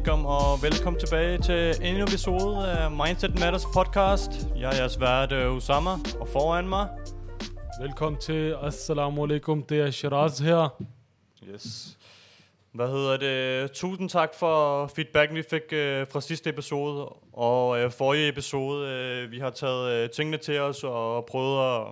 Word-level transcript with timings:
Alaikum 0.00 0.26
og 0.26 0.62
velkommen 0.62 1.00
tilbage 1.00 1.38
til 1.38 1.74
en 1.82 2.02
episode 2.02 2.70
af 2.70 2.90
Mindset 2.90 3.38
Matters 3.40 3.64
podcast. 3.74 4.30
Jeg 4.56 4.72
er 4.72 4.76
jeres 4.76 5.00
vært 5.00 5.32
øh, 5.32 5.56
Usama, 5.56 5.90
og 6.20 6.28
foran 6.28 6.68
mig... 6.68 6.88
Velkommen 7.80 8.20
til 8.20 8.56
Assalamu 8.62 9.24
alaikum, 9.24 9.62
det 9.62 9.80
er 9.80 9.90
Shiraz 9.90 10.38
her. 10.38 10.82
Yes. 11.52 11.98
Hvad 12.72 12.88
hedder 12.88 13.16
det? 13.16 13.72
Tusind 13.72 14.08
tak 14.08 14.34
for 14.34 14.86
feedbacken, 14.86 15.36
vi 15.36 15.42
fik 15.50 15.72
øh, 15.72 16.06
fra 16.12 16.20
sidste 16.20 16.50
episode 16.50 17.08
og 17.32 17.78
øh, 17.78 17.90
forrige 17.90 18.28
episode. 18.28 18.88
Øh, 18.88 19.30
vi 19.30 19.38
har 19.38 19.50
taget 19.50 19.92
øh, 19.92 20.10
tingene 20.10 20.36
til 20.36 20.60
os 20.60 20.84
og 20.84 21.26
prøvet 21.26 21.76
at, 21.76 21.86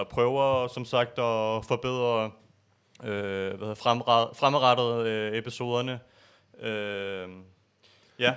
at 0.00 0.08
prøve, 0.08 0.68
som 0.68 0.84
sagt, 0.84 1.10
at 1.10 1.64
forbedre 1.64 2.30
øh, 3.04 3.48
hvad 3.48 3.58
hedder, 3.58 3.74
fremret, 3.74 4.28
fremadrettet 4.36 5.06
øh, 5.06 5.38
episoderne. 5.38 6.00
Øh, 6.62 7.28
ja, 8.18 8.34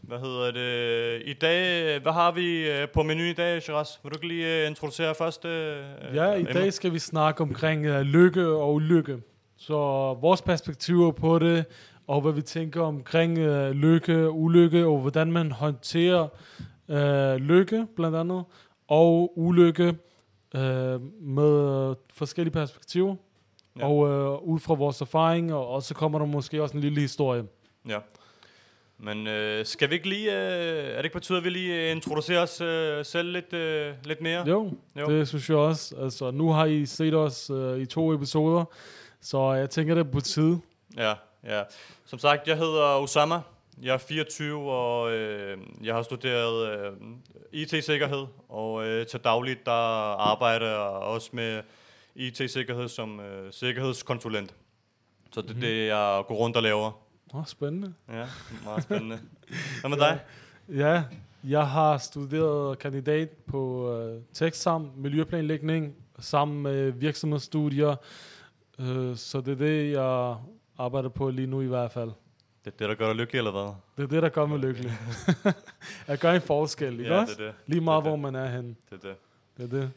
hvad 0.00 0.18
hedder 0.18 0.50
det? 0.50 1.22
I 1.24 1.32
dag, 1.32 1.98
hvad 2.00 2.12
har 2.12 2.32
vi 2.32 2.70
øh, 2.70 2.88
på 2.88 3.02
menu 3.02 3.22
i 3.22 3.32
dag, 3.32 3.62
Shiraz? 3.62 3.98
Vil 4.02 4.12
du 4.12 4.16
ikke 4.16 4.28
lige 4.28 4.62
øh, 4.62 4.68
introducere 4.68 5.14
første 5.14 5.48
øh, 5.48 6.16
Ja, 6.16 6.32
i 6.32 6.40
emne? 6.40 6.52
dag 6.52 6.72
skal 6.72 6.92
vi 6.92 6.98
snakke 6.98 7.40
omkring 7.40 7.90
uh, 7.90 8.00
lykke 8.00 8.46
og 8.46 8.74
ulykke. 8.74 9.18
Så 9.56 9.74
vores 10.20 10.42
perspektiver 10.42 11.12
på 11.12 11.38
det, 11.38 11.64
og 12.06 12.20
hvad 12.20 12.32
vi 12.32 12.42
tænker 12.42 12.82
omkring 12.82 13.38
uh, 13.38 13.70
lykke 13.70 14.26
og 14.26 14.38
ulykke, 14.38 14.86
og 14.86 14.98
hvordan 14.98 15.32
man 15.32 15.52
håndterer 15.52 16.28
uh, 16.88 17.36
lykke 17.36 17.86
blandt 17.96 18.16
andet, 18.16 18.44
og 18.88 19.38
ulykke 19.38 19.88
uh, 20.54 20.60
med 21.22 21.94
forskellige 22.14 22.52
perspektiver. 22.52 23.16
Ja. 23.78 23.86
Og 23.86 23.96
uh, 23.96 24.48
ud 24.48 24.60
fra 24.60 24.74
vores 24.74 25.00
erfaring, 25.00 25.54
og, 25.54 25.68
og 25.68 25.82
så 25.82 25.94
kommer 25.94 26.18
der 26.18 26.26
måske 26.26 26.62
også 26.62 26.76
en 26.76 26.80
lille 26.80 27.00
historie. 27.00 27.44
Ja. 27.88 27.98
Men 28.98 29.26
øh, 29.26 29.66
skal 29.66 29.90
vi 29.90 29.94
ikke 29.94 30.08
lige, 30.08 30.32
øh, 30.32 30.84
er 30.92 30.96
det 30.96 31.04
ikke 31.04 31.14
på 31.14 31.20
tide, 31.20 31.38
at 31.38 31.44
vi 31.44 31.50
lige 31.50 31.84
øh, 31.84 31.90
introducerer 31.90 32.42
os 32.42 32.60
øh, 32.60 33.04
selv 33.04 33.32
lidt, 33.32 33.52
øh, 33.52 33.94
lidt 34.04 34.20
mere? 34.20 34.48
Jo, 34.48 34.70
Jo. 35.00 35.06
det 35.06 35.28
synes 35.28 35.48
jeg 35.48 35.56
også. 35.58 35.96
Altså, 35.96 36.30
nu 36.30 36.50
har 36.52 36.64
I 36.64 36.86
set 36.86 37.14
os 37.14 37.50
uh, 37.50 37.78
i 37.78 37.86
to 37.86 38.14
episoder, 38.14 38.64
så 39.20 39.52
jeg 39.52 39.70
tænker, 39.70 39.94
det 39.94 40.06
er 40.06 40.10
på 40.10 40.20
tide. 40.20 40.60
Ja, 40.96 41.14
ja. 41.44 41.62
Som 42.04 42.18
sagt, 42.18 42.48
jeg 42.48 42.56
hedder 42.56 42.82
Osama. 42.82 43.40
Jeg 43.82 43.94
er 43.94 43.98
24, 43.98 44.70
og 44.72 45.12
øh, 45.12 45.58
jeg 45.82 45.94
har 45.94 46.02
studeret 46.02 46.78
øh, 46.78 46.92
IT-sikkerhed, 47.52 48.26
og 48.48 48.86
øh, 48.86 49.06
til 49.06 49.20
dagligt 49.20 49.66
der 49.66 49.72
arbejder 50.20 50.66
jeg 50.66 50.78
også 50.80 51.30
med 51.32 51.62
IT-sikkerhed 52.14 52.88
som 52.88 53.20
øh, 53.20 53.52
sikkerhedskonsulent. 53.52 54.54
Så 55.32 55.42
det 55.42 55.50
er 55.50 55.60
det, 55.60 55.86
jeg 55.86 56.22
går 56.28 56.34
rundt 56.34 56.56
og 56.56 56.62
laver. 56.62 57.05
Åh, 57.34 57.46
spændende. 57.46 57.94
Ja, 58.08 58.26
meget 58.64 58.82
spændende. 58.82 59.18
Hvad 59.80 59.90
med 59.90 59.98
dig? 59.98 60.20
Ja, 60.68 61.02
jeg 61.44 61.68
har 61.68 61.98
studeret 61.98 62.78
kandidat 62.78 63.28
på 63.46 63.90
uh, 63.98 64.22
TechSam, 64.32 64.90
miljøplanlægning, 64.96 65.94
sammen 66.18 66.62
med 66.62 66.90
virksomhedsstudier. 66.90 67.96
Uh, 68.78 69.16
så 69.16 69.40
det 69.40 69.52
er 69.52 69.56
det, 69.56 69.92
jeg 69.92 70.36
arbejder 70.78 71.08
på 71.08 71.30
lige 71.30 71.46
nu 71.46 71.60
i 71.60 71.66
hvert 71.66 71.92
fald. 71.92 72.10
Det 72.64 72.72
er 72.72 72.76
det, 72.78 72.88
der 72.88 72.94
gør 72.94 73.06
dig 73.06 73.16
lykkelig, 73.16 73.38
eller 73.38 73.50
hvad? 73.52 73.72
Det 73.96 74.02
er 74.02 74.06
det, 74.06 74.22
der 74.22 74.28
gør 74.28 74.46
mig 74.46 74.58
lykkelig. 74.58 74.92
jeg 76.08 76.18
gør 76.18 76.32
en 76.32 76.40
forskel, 76.40 76.92
ikke 77.00 77.14
ja, 77.14 77.20
også? 77.20 77.34
det 77.34 77.40
er 77.40 77.46
det. 77.46 77.54
Lige 77.66 77.80
meget, 77.80 78.04
det 78.04 78.06
er 78.12 78.16
hvor 78.16 78.30
man 78.30 78.34
er 78.34 78.48
henne. 78.48 78.74
Det 78.90 79.04
er 79.04 79.08
det. 79.08 79.16
Det 79.56 79.64
er 79.72 79.80
det. 79.80 79.90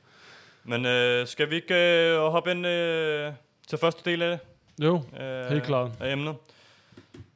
Men 0.63 0.85
øh, 0.85 1.27
skal 1.27 1.49
vi 1.49 1.55
ikke 1.55 1.75
øh, 2.13 2.19
hoppe 2.19 2.51
ind 2.51 2.67
øh, 2.67 3.33
til 3.67 3.77
første 3.77 4.09
del 4.09 4.21
af 4.21 4.29
det? 4.37 4.39
Jo, 4.85 5.01
Øh, 5.19 5.45
Helt 5.49 5.63
klart. 5.63 5.91
Af 5.99 6.11
emnet. 6.11 6.35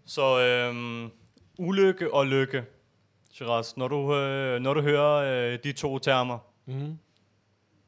Så 0.06 0.40
øh, 0.40 1.09
ulykke 1.58 2.14
og 2.14 2.25
lykke. 2.25 2.66
Shiraz, 3.31 3.78
når 3.78 3.88
du, 3.88 4.16
øh, 4.16 4.59
når 4.59 4.74
du 4.74 4.81
hører 4.81 5.14
øh, 5.53 5.59
de 5.64 5.72
to 5.72 6.00
termer, 6.00 6.40
mm. 6.66 6.97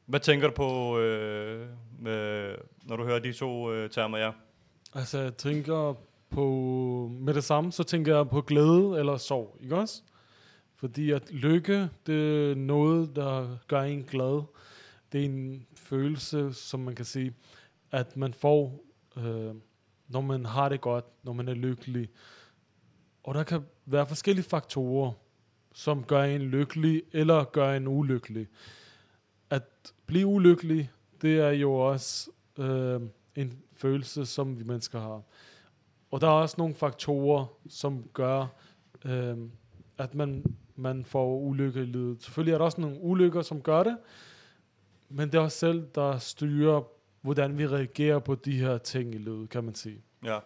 hvad 0.06 0.20
tænker 0.20 0.48
du 0.48 0.54
på, 0.54 0.98
øh, 0.98 1.68
med, 1.98 2.54
når 2.82 2.96
du 2.96 3.04
hører 3.04 3.18
de 3.18 3.32
to 3.32 3.72
øh, 3.72 3.90
termer, 3.90 4.18
ja? 4.18 4.30
altså 4.94 5.18
jeg 5.18 5.36
tænker 5.36 5.94
på, 6.30 6.46
med 7.20 7.34
det 7.34 7.44
samme, 7.44 7.72
så 7.72 7.82
tænker 7.82 8.16
jeg 8.16 8.28
på 8.28 8.40
glæde 8.40 8.98
eller 8.98 9.16
sorg, 9.16 9.58
ikke 9.62 9.76
også? 9.76 10.02
Fordi 10.76 11.10
at 11.10 11.30
lykke, 11.30 11.88
det 12.06 12.50
er 12.50 12.54
noget, 12.54 13.16
der 13.16 13.58
gør 13.68 13.82
en 13.82 14.02
glad. 14.02 14.42
Det 15.12 15.20
er 15.20 15.24
en 15.24 15.66
følelse, 15.76 16.54
som 16.54 16.80
man 16.80 16.94
kan 16.94 17.04
sige, 17.04 17.34
at 17.90 18.16
man 18.16 18.34
får, 18.34 18.84
øh, 19.16 19.54
når 20.08 20.20
man 20.20 20.44
har 20.44 20.68
det 20.68 20.80
godt, 20.80 21.04
når 21.22 21.32
man 21.32 21.48
er 21.48 21.54
lykkelig. 21.54 22.08
Og 23.24 23.34
der 23.34 23.42
kan 23.42 23.62
være 23.86 24.06
forskellige 24.06 24.44
faktorer, 24.44 25.12
som 25.74 26.04
gør 26.04 26.22
en 26.22 26.42
lykkelig 26.42 27.02
eller 27.12 27.44
gør 27.44 27.72
en 27.72 27.88
ulykkelig. 27.88 28.46
At 29.50 29.62
blive 30.06 30.26
ulykkelig, 30.26 30.90
det 31.22 31.38
er 31.38 31.50
jo 31.50 31.74
også 31.74 32.30
øh, 32.58 33.00
en 33.34 33.62
følelse, 33.72 34.26
som 34.26 34.58
vi 34.58 34.64
mennesker 34.64 35.00
har. 35.00 35.22
Og 36.10 36.20
der 36.20 36.26
er 36.26 36.32
også 36.32 36.54
nogle 36.58 36.74
faktorer, 36.74 37.46
som 37.68 38.08
gør, 38.12 38.46
øh, 39.04 39.36
at 39.98 40.14
man, 40.14 40.56
man 40.76 41.04
får 41.04 41.38
ulykke 41.38 41.80
i 41.80 41.86
livet. 41.86 42.22
Selvfølgelig 42.22 42.52
er 42.52 42.58
der 42.58 42.64
også 42.64 42.80
nogle 42.80 43.00
ulykker, 43.00 43.42
som 43.42 43.62
gør 43.62 43.82
det, 43.82 43.96
men 45.08 45.32
det 45.32 45.38
er 45.38 45.42
os 45.42 45.52
selv, 45.52 45.88
der 45.94 46.18
styrer, 46.18 46.82
hvordan 47.20 47.58
vi 47.58 47.66
reagerer 47.66 48.18
på 48.18 48.34
de 48.34 48.58
her 48.58 48.78
ting 48.78 49.14
i 49.14 49.18
livet, 49.18 49.50
kan 49.50 49.64
man 49.64 49.74
sige. 49.74 50.02
ja. 50.24 50.38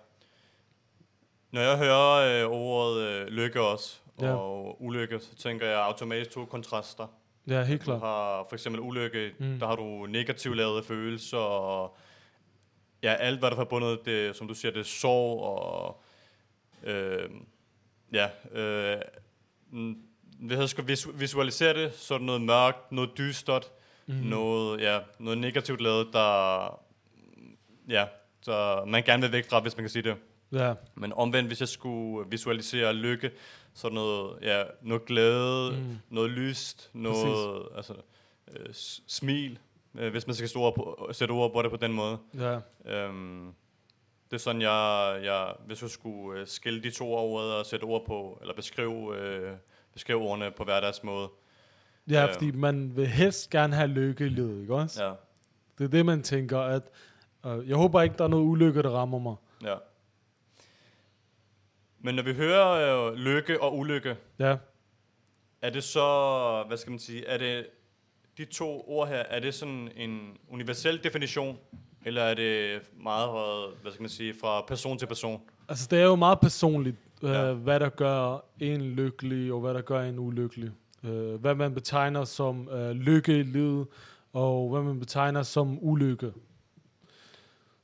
Når 1.52 1.60
jeg 1.60 1.78
hører 1.78 2.44
øh, 2.44 2.50
ordet 2.50 3.02
øh, 3.02 3.26
lykke 3.26 3.60
også, 3.60 3.96
Ja. 4.20 4.34
og 4.34 4.82
ulykke, 4.82 5.20
så 5.20 5.34
tænker 5.36 5.66
jeg 5.66 5.78
automatisk 5.84 6.30
to 6.30 6.44
kontraster. 6.44 7.06
Ja, 7.46 7.62
helt 7.62 7.80
Du 7.80 7.84
klart. 7.84 8.00
har 8.00 8.46
for 8.48 8.56
eksempel 8.56 8.80
ulykke, 8.80 9.32
mm. 9.38 9.58
Der 9.58 9.66
har 9.66 9.76
du 9.76 10.06
negativt 10.06 10.56
lavede 10.56 10.82
følelser, 10.82 11.36
og 11.38 11.96
ja, 13.02 13.14
alt 13.14 13.38
hvad 13.38 13.50
der 13.50 13.56
er 13.56 13.60
forbundet, 13.60 14.04
det, 14.04 14.36
som 14.36 14.48
du 14.48 14.54
siger, 14.54 14.72
det 14.72 14.80
er 14.80 14.84
sorg, 14.84 15.40
og 15.42 16.02
øh, 16.82 17.30
ja, 18.12 18.28
øh, 18.60 19.00
mm, 19.70 19.96
hvis 20.40 20.58
jeg 20.58 20.68
skal 20.68 20.84
visu- 20.84 21.12
visualisere 21.16 21.74
det, 21.74 21.94
så 21.94 22.14
er 22.14 22.18
det 22.18 22.26
noget 22.26 22.40
mørkt, 22.42 22.92
noget 22.92 23.10
dystert, 23.18 23.72
mm. 24.06 24.14
Noget, 24.14 24.80
ja, 24.80 24.98
noget 25.18 25.38
negativt 25.38 25.80
lavet, 25.80 26.08
der, 26.12 26.80
ja, 27.88 28.04
så 28.42 28.84
man 28.86 29.02
gerne 29.02 29.22
vil 29.22 29.32
væk 29.32 29.48
fra, 29.48 29.60
hvis 29.60 29.76
man 29.76 29.82
kan 29.82 29.90
sige 29.90 30.02
det. 30.02 30.16
Ja, 30.52 30.74
Men 30.94 31.12
omvendt, 31.12 31.48
hvis 31.48 31.60
jeg 31.60 31.68
skulle 31.68 32.30
visualisere 32.30 32.94
lykke, 32.94 33.30
så 33.74 33.88
noget, 33.88 34.38
ja, 34.42 34.62
noget 34.82 35.04
glæde, 35.04 35.70
mm. 35.72 35.98
Noget 36.08 36.30
lyst, 36.30 36.90
noget 36.92 37.62
altså, 37.76 37.94
øh, 38.56 38.66
smil, 39.06 39.58
øh, 39.98 40.10
hvis 40.10 40.26
man 40.26 40.34
skal 40.36 40.48
stå 40.48 40.60
ord 40.60 40.74
på, 40.74 41.08
sætte 41.12 41.32
ord 41.32 41.52
på 41.52 41.62
det 41.62 41.70
på 41.70 41.76
den 41.76 41.92
måde. 41.92 42.18
ja, 42.38 42.58
Øhm, 42.86 43.54
det 44.30 44.36
er 44.36 44.40
sådan, 44.40 44.62
jeg, 44.62 45.20
jeg 45.24 45.54
hvis 45.66 45.82
jeg 45.82 45.90
skulle 45.90 46.40
øh, 46.40 46.46
skille 46.46 46.82
de 46.82 46.90
to 46.90 47.12
ord 47.12 47.42
og 47.42 47.66
sætte 47.66 47.84
ord 47.84 48.06
på, 48.06 48.38
eller 48.40 48.54
beskrive, 48.54 49.16
øh, 49.16 49.52
beskrive 49.92 50.20
ordene 50.20 50.50
på 50.50 50.64
hver 50.64 50.80
deres 50.80 51.02
måde. 51.02 51.28
Ja, 52.08 52.20
Ja. 52.20 52.34
fordi 52.34 52.50
man 52.50 52.96
vil 52.96 53.06
helst 53.06 53.50
gerne 53.50 53.74
have 53.76 53.88
lykke 53.88 54.26
i 54.26 54.28
livet, 54.28 54.60
ikke 54.60 54.74
også? 54.74 55.04
Ja, 55.04 55.12
Det 55.78 55.84
er 55.84 55.88
det, 55.88 56.06
man 56.06 56.22
tænker, 56.22 56.58
at 56.60 56.82
øh, 57.46 57.68
jeg 57.68 57.76
håber 57.76 58.02
ikke, 58.02 58.14
der 58.18 58.24
er 58.24 58.28
noget 58.28 58.44
ulykke, 58.44 58.82
der 58.82 58.90
rammer 58.90 59.18
mig. 59.18 59.36
ja. 59.62 59.74
Men 62.02 62.14
når 62.14 62.22
vi 62.22 62.34
hører 62.34 63.08
øh, 63.10 63.14
lykke 63.14 63.62
og 63.62 63.78
ulykke, 63.78 64.16
Ja, 64.38 64.56
Er 65.62 65.70
det 65.70 65.84
så, 65.84 66.64
hvad 66.68 66.76
skal 66.76 66.90
man 66.90 66.98
sige, 66.98 67.26
er 67.26 67.38
det 67.38 67.66
de 68.38 68.44
to 68.44 68.84
ord 68.90 69.08
her, 69.08 69.16
er 69.16 69.40
det 69.40 69.54
sådan 69.54 69.88
en 69.96 70.36
universel 70.48 71.04
definition, 71.04 71.58
eller 72.04 72.22
er 72.22 72.34
det 72.34 72.80
meget, 73.02 73.30
hvad 73.82 73.92
skal 73.92 74.02
man 74.02 74.08
sige, 74.10 74.34
fra 74.40 74.60
person 74.68 74.98
til 74.98 75.06
person? 75.06 75.40
altså 75.68 75.88
det 75.90 76.00
er 76.00 76.04
jo 76.04 76.16
meget 76.16 76.40
personligt, 76.40 76.96
øh, 77.22 77.30
Ja. 77.30 77.52
hvad 77.52 77.80
der 77.80 77.88
gør 77.88 78.44
en 78.60 78.82
lykkelig, 78.82 79.52
og 79.52 79.60
hvad 79.60 79.74
der 79.74 79.80
gør 79.80 80.00
en 80.00 80.18
ulykkelig. 80.18 80.70
Øh, 81.04 81.34
hvad 81.34 81.54
man 81.54 81.74
betegner 81.74 82.24
som 82.24 82.68
øh, 82.68 82.90
lykke 82.90 83.38
i 83.38 83.42
livet, 83.42 83.86
og 84.32 84.70
hvad 84.70 84.82
man 84.82 84.98
betegner 85.00 85.42
som 85.42 85.78
ulykke. 85.80 86.32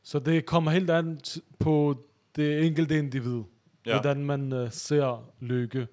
Så 0.03 0.19
det 0.19 0.47
kommer 0.47 0.71
helt 0.71 0.91
an 0.91 1.21
på 1.59 2.05
det 2.37 2.67
enkelte 2.67 2.99
individ, 2.99 3.43
Ja. 3.87 3.93
hvordan 3.93 4.25
man 4.25 4.53
øh, 4.53 4.71
ser 4.73 5.25
lykke. 5.41 5.89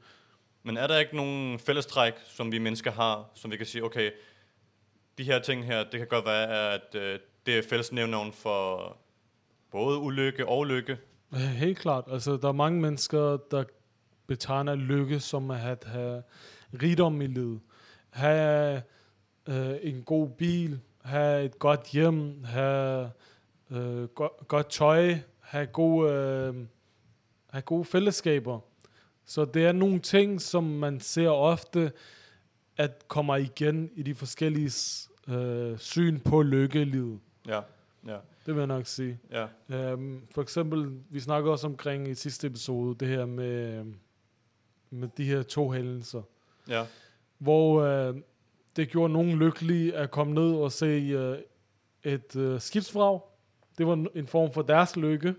Men 0.64 0.78
er 0.78 0.88
der 0.88 1.00
ikke 1.00 1.16
nogen 1.16 1.60
fællestræk, 1.60 2.14
som 2.26 2.52
vi 2.52 2.60
mennesker 2.60 2.92
har, 2.92 3.30
som 3.34 3.52
vi 3.52 3.58
kan 3.58 3.66
sige, 3.66 3.84
okay, 3.84 4.12
de 5.18 5.24
her 5.24 5.40
ting 5.40 5.66
her, 5.66 5.84
det 5.84 6.00
kan 6.00 6.08
godt 6.08 6.26
være, 6.26 6.74
at 6.74 6.96
øh, 6.96 7.20
det 7.46 7.58
er 7.58 7.62
fællesnævneren 7.70 8.34
for 8.34 8.98
både 9.72 10.00
ulykke 10.00 10.48
og 10.48 10.66
lykke. 10.66 10.98
Helt 11.34 11.78
klart. 11.78 12.04
Altså, 12.12 12.38
der 12.38 12.48
er 12.48 12.52
mange 12.52 12.82
mennesker, 12.82 13.38
der 13.52 13.64
betegner 14.28 14.76
lykke 14.76 15.20
som 15.20 15.52
at 15.52 15.60
have 15.60 16.24
rigdom 16.82 17.22
i 17.22 17.28
livet. 17.28 17.60
Have 18.10 18.82
øh, 19.50 19.76
en 19.82 20.04
god 20.04 20.30
bil, 20.30 20.80
have 21.02 21.46
et 21.46 21.60
godt 21.60 21.90
hjem, 21.92 22.44
have 22.44 23.12
øh, 23.72 24.04
go- 24.08 24.28
godt 24.48 24.70
tøj, 24.70 25.16
have 25.40 25.66
god, 25.66 26.12
øh, 26.12 26.56
have 27.50 27.62
gode 27.62 27.86
fællesskaber. 27.86 28.60
Så 29.26 29.46
det 29.46 29.66
er 29.66 29.72
nogle 29.72 30.00
ting, 30.00 30.42
som 30.42 30.64
man 30.64 31.00
ser 31.00 31.30
ofte, 31.30 31.92
at 32.78 33.08
kommer 33.08 33.36
igen 33.36 33.90
i 33.96 34.04
de 34.04 34.16
forskellige 34.16 34.72
øh, 35.28 35.78
syn 35.78 36.20
på 36.20 36.42
lykkelivet. 36.42 37.20
Ja, 37.48 37.62
ja, 38.08 38.18
Det 38.46 38.54
vil 38.56 38.58
jeg 38.58 38.68
nok 38.68 38.86
sige. 38.88 39.20
ja. 39.32 39.94
Um, 39.94 40.24
for 40.32 40.42
eksempel, 40.42 41.00
vi 41.10 41.20
snakkede 41.20 41.52
også 41.52 41.68
omkring 41.68 42.08
i 42.08 42.16
sidste 42.16 42.48
episode, 42.48 42.96
det 43.00 43.08
her 43.08 43.26
med, 43.26 43.84
med 44.90 45.08
de 45.18 45.26
her 45.26 45.44
to 45.44 45.72
hændelser, 45.72 46.22
Ja, 46.68 46.86
hvor 47.38 47.82
øh, 47.82 48.16
det 48.76 48.90
gjorde 48.90 49.14
nogen 49.14 49.40
lykkelige 49.40 49.96
at 49.96 50.12
komme 50.12 50.34
ned 50.34 50.56
og 50.56 50.72
se 50.72 50.86
øh, 50.86 51.38
et 52.04 52.36
øh, 52.36 52.62
skibsvrag. 52.62 53.22
Det 53.78 53.88
var 53.88 54.06
en 54.16 54.28
form 54.28 54.54
for 54.54 54.62
deres 54.62 54.96
lykke. 54.96 55.36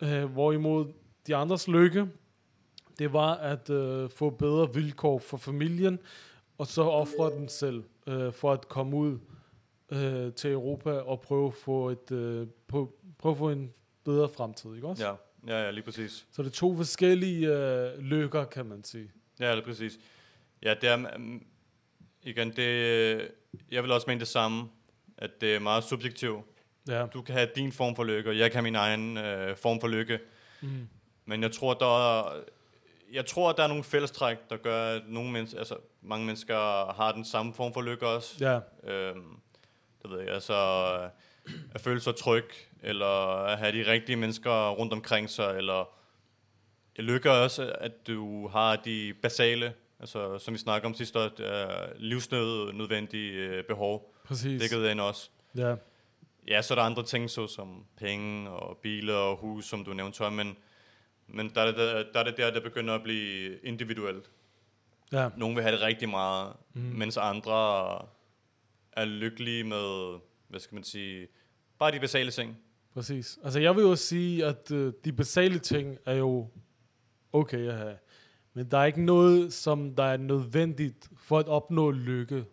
Øh, 0.00 0.24
hvorimod 0.24 0.92
de 1.26 1.36
andres 1.36 1.68
lykke, 1.68 2.08
det 2.98 3.12
var 3.12 3.34
at 3.34 3.70
øh, 3.70 4.10
få 4.10 4.30
bedre 4.30 4.74
vilkår 4.74 5.18
for 5.18 5.36
familien, 5.36 5.98
og 6.58 6.66
så 6.66 6.82
ofre 6.82 7.30
den 7.30 7.48
selv 7.48 7.84
øh, 8.06 8.32
for 8.32 8.52
at 8.52 8.68
komme 8.68 8.96
ud 8.96 9.18
øh, 9.90 10.32
til 10.32 10.50
Europa 10.50 10.90
og 10.90 11.20
prøve 11.20 11.46
at 11.46 11.54
få, 11.54 11.88
et, 11.88 12.10
øh, 12.10 12.46
på, 12.66 12.94
prøve 13.18 13.32
at 13.32 13.38
få 13.38 13.50
en 13.50 13.72
bedre 14.04 14.28
fremtid. 14.28 14.74
Ikke 14.74 14.88
også? 14.88 15.04
ja, 15.04 15.14
ja, 15.46 15.64
ja, 15.64 15.70
lige 15.70 15.84
præcis. 15.84 16.26
Så 16.32 16.42
det 16.42 16.48
er 16.48 16.52
to 16.52 16.76
forskellige 16.76 17.48
øh, 17.48 17.98
lykker, 17.98 18.44
kan 18.44 18.66
man 18.66 18.84
sige. 18.84 19.10
Ja, 19.40 19.54
lige 19.54 19.64
præcis. 19.64 19.98
Ja, 20.62 20.74
det 20.74 20.88
er, 20.88 20.96
mm, 20.96 21.46
igen, 22.22 22.56
det, 22.56 23.30
jeg 23.70 23.82
vil 23.82 23.92
også 23.92 24.04
mene 24.08 24.20
det 24.20 24.28
samme, 24.28 24.68
at 25.18 25.40
det 25.40 25.54
er 25.54 25.58
meget 25.60 25.84
subjektivt. 25.84 26.44
Ja. 26.88 27.06
Du 27.06 27.22
kan 27.22 27.34
have 27.34 27.48
din 27.56 27.72
form 27.72 27.96
for 27.96 28.04
lykke, 28.04 28.30
og 28.30 28.38
jeg 28.38 28.50
kan 28.50 28.56
have 28.56 28.62
min 28.62 28.74
egen 28.74 29.16
øh, 29.16 29.56
form 29.56 29.80
for 29.80 29.88
lykke. 29.88 30.18
Mm. 30.60 30.88
Men 31.24 31.42
jeg 31.42 31.52
tror, 31.52 31.74
der 31.74 32.18
er, 32.20 32.40
jeg 33.12 33.26
tror, 33.26 33.52
der 33.52 33.62
er 33.62 33.68
nogle 33.68 33.84
fællestræk, 33.84 34.36
der 34.50 34.56
gør, 34.56 34.94
at 34.94 35.02
nogle 35.06 35.32
mennesker, 35.32 35.58
altså, 35.58 35.76
mange 36.02 36.26
mennesker 36.26 36.92
har 36.92 37.12
den 37.12 37.24
samme 37.24 37.54
form 37.54 37.72
for 37.72 37.82
lykke 37.82 38.06
også. 38.06 38.36
Ja, 38.40 38.60
Øhm, 38.92 39.40
det 40.02 40.10
ved 40.10 40.20
jeg, 40.20 40.34
altså 40.34 40.54
at 41.74 41.80
føle 41.80 42.00
sig 42.00 42.16
tryg, 42.16 42.50
eller 42.82 43.44
at 43.44 43.58
have 43.58 43.72
de 43.72 43.90
rigtige 43.90 44.16
mennesker 44.16 44.70
rundt 44.70 44.92
omkring 44.92 45.30
sig, 45.30 45.56
eller 45.56 45.88
jeg 46.96 47.04
lykker 47.04 47.30
også, 47.30 47.72
at 47.80 48.06
du 48.06 48.48
har 48.48 48.76
de 48.76 49.14
basale, 49.22 49.74
altså 50.00 50.38
som 50.38 50.54
vi 50.54 50.58
snakker 50.58 50.88
om 50.88 50.94
sidste 50.94 51.18
år, 51.18 51.24
uh, 51.24 52.00
livsnødvendige 52.00 53.58
uh, 53.58 53.64
behov 53.64 54.14
præcis. 54.24 54.60
dækket 54.60 54.90
ind 54.90 55.00
også. 55.00 55.30
Ja, 55.56 55.74
Ja, 56.48 56.62
så 56.62 56.74
er 56.74 56.78
der 56.78 56.82
andre 56.82 57.02
ting, 57.02 57.30
såsom 57.30 57.84
penge 57.96 58.50
og 58.50 58.76
biler 58.76 59.14
og 59.14 59.36
hus, 59.36 59.64
som 59.64 59.84
du 59.84 59.92
nævnte, 59.92 60.18
Tom, 60.18 60.32
men, 60.32 60.56
men 61.26 61.50
der, 61.54 61.60
er 61.60 61.66
det, 61.66 61.76
der, 61.76 62.04
der 62.12 62.20
er 62.20 62.24
det 62.24 62.36
der, 62.36 62.50
der 62.50 62.60
begynder 62.60 62.94
at 62.94 63.02
blive 63.02 63.58
individuelt. 63.62 64.30
ja, 65.12 65.28
Nogle 65.36 65.54
vil 65.54 65.62
have 65.62 65.76
det 65.76 65.82
rigtig 65.82 66.08
meget, 66.08 66.52
mm. 66.74 66.80
mens 66.80 67.16
andre 67.16 67.90
er 68.92 69.04
lykkelige 69.04 69.64
med, 69.64 70.18
hvad 70.48 70.60
skal 70.60 70.74
man 70.74 70.84
sige, 70.84 71.28
bare 71.78 71.92
de 71.92 72.00
basale 72.00 72.30
ting. 72.30 72.58
præcis. 72.94 73.38
Altså 73.44 73.60
jeg 73.60 73.76
vil 73.76 73.82
jo 73.82 73.96
sige, 73.96 74.44
at 74.44 74.70
øh, 74.70 74.92
de 75.04 75.12
basale 75.12 75.58
ting 75.58 75.98
er 76.06 76.14
jo 76.14 76.48
okay 77.32 77.68
at 77.68 77.76
have. 77.76 77.96
Men 78.58 78.70
der 78.70 78.78
er 78.78 78.84
ikke 78.84 79.02
noget, 79.04 79.52
som 79.52 79.94
der 79.94 80.02
er 80.02 80.16
nødvendigt 80.16 81.08
for 81.16 81.38
at 81.38 81.48
opnå 81.48 81.90
lykke. 81.90 82.44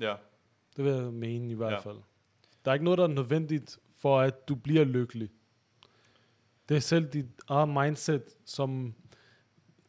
Ja, 0.00 0.14
Det 0.76 0.84
vil 0.84 0.92
jeg 0.92 1.12
mene 1.12 1.50
i 1.50 1.54
hvert 1.54 1.72
Ja. 1.72 1.78
fald. 1.78 1.96
Der 2.64 2.70
er 2.70 2.74
ikke 2.74 2.84
noget, 2.84 2.98
der 2.98 3.04
er 3.04 3.08
nødvendigt 3.08 3.78
for, 4.00 4.20
at 4.20 4.48
du 4.48 4.54
bliver 4.54 4.84
lykkelig. 4.84 5.28
Det 6.68 6.76
er 6.76 6.80
selv 6.80 7.08
dit 7.08 7.26
eget 7.48 7.68
mindset, 7.68 8.22
som 8.44 8.94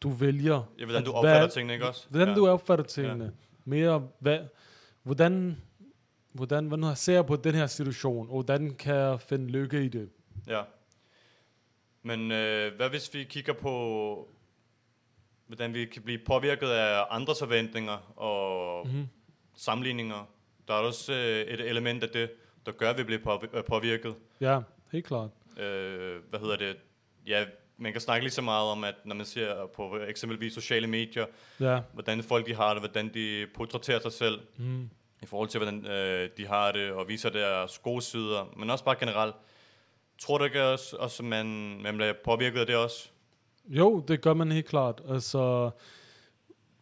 du 0.00 0.08
vælger. 0.10 0.72
ja 0.78 0.84
hvordan 0.84 1.04
du 1.04 1.10
hvad- 1.10 1.18
opfatter 1.20 1.48
tingene, 1.48 1.72
ikke 1.72 1.88
også? 1.88 2.06
Hvordan 2.10 2.28
ja. 2.28 2.34
du 2.34 2.48
opfatter 2.48 2.84
tingene. 2.84 3.32
Mere, 3.64 4.08
hvad, 4.18 4.38
hvordan, 5.02 5.56
hvordan, 6.32 6.66
hvordan 6.66 6.84
jeg 6.88 6.98
ser 6.98 7.22
på 7.22 7.36
den 7.36 7.54
her 7.54 7.66
situation, 7.66 8.26
og 8.26 8.32
hvordan 8.32 8.74
kan 8.74 8.94
jeg 8.94 9.20
finde 9.20 9.46
lykke 9.46 9.84
i 9.84 9.88
det. 9.88 10.10
Ja. 10.46 10.62
Men 12.02 12.32
øh, 12.32 12.76
hvad 12.76 12.88
hvis 12.90 13.14
vi 13.14 13.24
kigger 13.24 13.52
på, 13.52 14.28
hvordan 15.46 15.74
vi 15.74 15.84
kan 15.84 16.02
blive 16.02 16.18
påvirket 16.26 16.66
af 16.68 17.04
andres 17.10 17.38
forventninger 17.38 18.12
og 18.18 18.86
Mm-hmm. 18.86 19.08
sammenligninger? 19.56 20.28
Der 20.68 20.74
er 20.74 20.78
også 20.78 21.12
øh, 21.12 21.40
et 21.54 21.60
element 21.60 22.02
af 22.02 22.08
det, 22.08 22.30
der 22.66 22.72
gør, 22.72 22.90
at 22.90 22.98
vi 22.98 23.02
bliver 23.02 23.44
øh, 23.54 23.64
påvirket. 23.64 24.14
Ja, 24.40 24.60
helt 24.92 25.06
klart. 25.06 25.30
øh, 25.58 26.16
hvad 26.30 26.40
hedder 26.40 26.56
det, 26.56 26.76
ja, 27.26 27.44
man 27.76 27.92
kan 27.92 28.00
snakke 28.00 28.24
lige 28.24 28.32
så 28.32 28.42
meget 28.42 28.70
om, 28.70 28.84
at 28.84 28.94
når 29.04 29.14
man 29.14 29.26
ser 29.26 29.66
på 29.76 29.96
eksempelvis 30.08 30.52
sociale 30.54 30.86
medier, 30.86 31.26
Ja. 31.60 31.80
hvordan 31.92 32.22
folk 32.22 32.46
de 32.46 32.54
har 32.54 32.72
det, 32.74 32.82
hvordan 32.82 33.14
de 33.14 33.46
portrætterer 33.54 34.00
sig 34.00 34.12
selv, 34.12 34.40
Mm. 34.56 34.90
i 35.22 35.26
forhold 35.26 35.48
til, 35.48 35.58
hvordan 35.58 35.86
øh, 35.86 36.30
de 36.36 36.46
har 36.46 36.72
det, 36.72 36.90
og 36.92 37.08
viser 37.08 37.30
deres 37.30 37.78
gode 37.78 38.02
sider, 38.02 38.52
men 38.56 38.70
også 38.70 38.84
bare 38.84 38.96
generelt. 39.00 39.34
Tror 40.18 40.38
du 40.38 40.44
ikke 40.44 40.64
også, 40.64 40.96
også 40.96 41.22
man, 41.22 41.46
man 41.82 41.96
bliver 41.96 42.12
påvirket 42.24 42.60
af 42.60 42.66
det 42.66 42.76
også? 42.76 43.08
Jo, 43.68 44.04
det 44.08 44.20
gør 44.20 44.34
man 44.34 44.52
helt 44.52 44.66
klart. 44.66 45.02
Altså, 45.08 45.70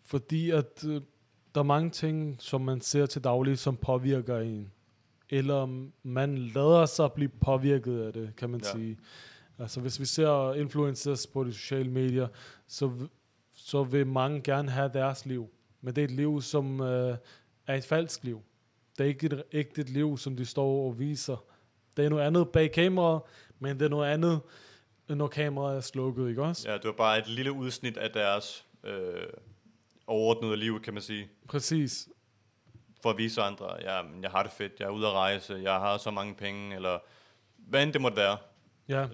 fordi 0.05 0.51
at 0.51 0.85
øh, 0.89 1.01
der 1.55 1.61
er 1.61 1.65
mange 1.65 1.91
ting, 1.91 2.37
som 2.39 2.61
man 2.61 2.81
ser 2.81 3.07
til 3.07 3.25
daglig, 3.25 3.59
som 3.59 3.77
påvirker 3.77 4.39
en. 4.39 4.73
Eller 5.31 5.87
man 6.03 6.39
lader 6.39 6.87
sig 6.87 7.13
blive 7.13 7.29
påvirket 7.29 8.01
af 8.03 8.13
det, 8.13 8.37
kan 8.37 8.51
man 8.51 8.61
Ja. 8.65 8.73
sige. 8.73 8.99
Altså, 9.59 9.81
hvis 9.81 10.01
vi 10.01 10.05
ser 10.05 10.55
influencers 10.55 11.27
på 11.27 11.45
de 11.45 11.53
sociale 11.53 11.91
medier, 11.91 12.29
så, 12.67 12.91
så 13.53 13.85
vil 13.85 14.07
mange 14.07 14.41
gerne 14.41 14.71
have 14.71 14.91
deres 14.95 15.27
liv. 15.27 15.49
Men 15.81 15.97
det 15.97 16.01
er 16.01 16.05
et 16.05 16.11
liv, 16.11 16.43
som 16.43 16.81
øh, 16.81 17.17
er 17.67 17.75
et 17.75 17.85
falsk 17.85 18.25
liv. 18.25 18.43
Det 18.99 19.05
er 19.05 19.09
ikke 19.09 19.27
et 19.27 19.43
ægte 19.53 19.83
liv, 19.83 20.19
som 20.19 20.37
de 20.37 20.45
står 20.45 20.87
og 20.87 20.99
viser. 20.99 21.45
Det 21.97 22.05
er 22.05 22.09
noget 22.09 22.23
andet 22.23 22.49
bag 22.49 22.73
kameraet, 22.73 23.23
men 23.59 23.79
det 23.79 23.85
er 23.85 23.89
noget 23.89 24.09
andet, 24.11 24.41
når 25.17 25.29
kameraet 25.29 25.77
er 25.77 25.81
slukket, 25.81 26.29
ikke 26.29 26.43
også? 26.43 26.69
Ja, 26.71 26.75
det 26.75 26.85
var 26.85 26.93
bare 26.93 27.19
et 27.19 27.29
lille 27.29 27.53
udsnit 27.53 27.97
af 27.97 28.11
deres 28.11 28.67
øh, 28.85 29.23
overordnede 30.07 30.57
liv, 30.57 30.83
kan 30.83 30.93
man 30.95 31.03
sige. 31.03 31.29
Præcis. 31.49 32.09
For 33.03 33.11
at 33.11 33.19
vise 33.19 33.43
andre, 33.43 33.67
ja, 33.81 34.01
jeg 34.23 34.31
har 34.31 34.43
det 34.43 34.53
fedt, 34.53 34.73
jeg 34.79 34.87
er 34.87 34.91
ude 34.91 35.07
at 35.07 35.13
rejse, 35.13 35.55
jeg 35.63 35.73
har 35.73 35.99
så 35.99 36.11
mange 36.11 36.35
penge, 36.35 36.77
eller 36.77 36.99
hvad 37.57 37.83
end 37.83 37.93
det 37.93 38.01
måtte 38.01 38.17
være. 38.17 38.37
Ja, 38.89 39.07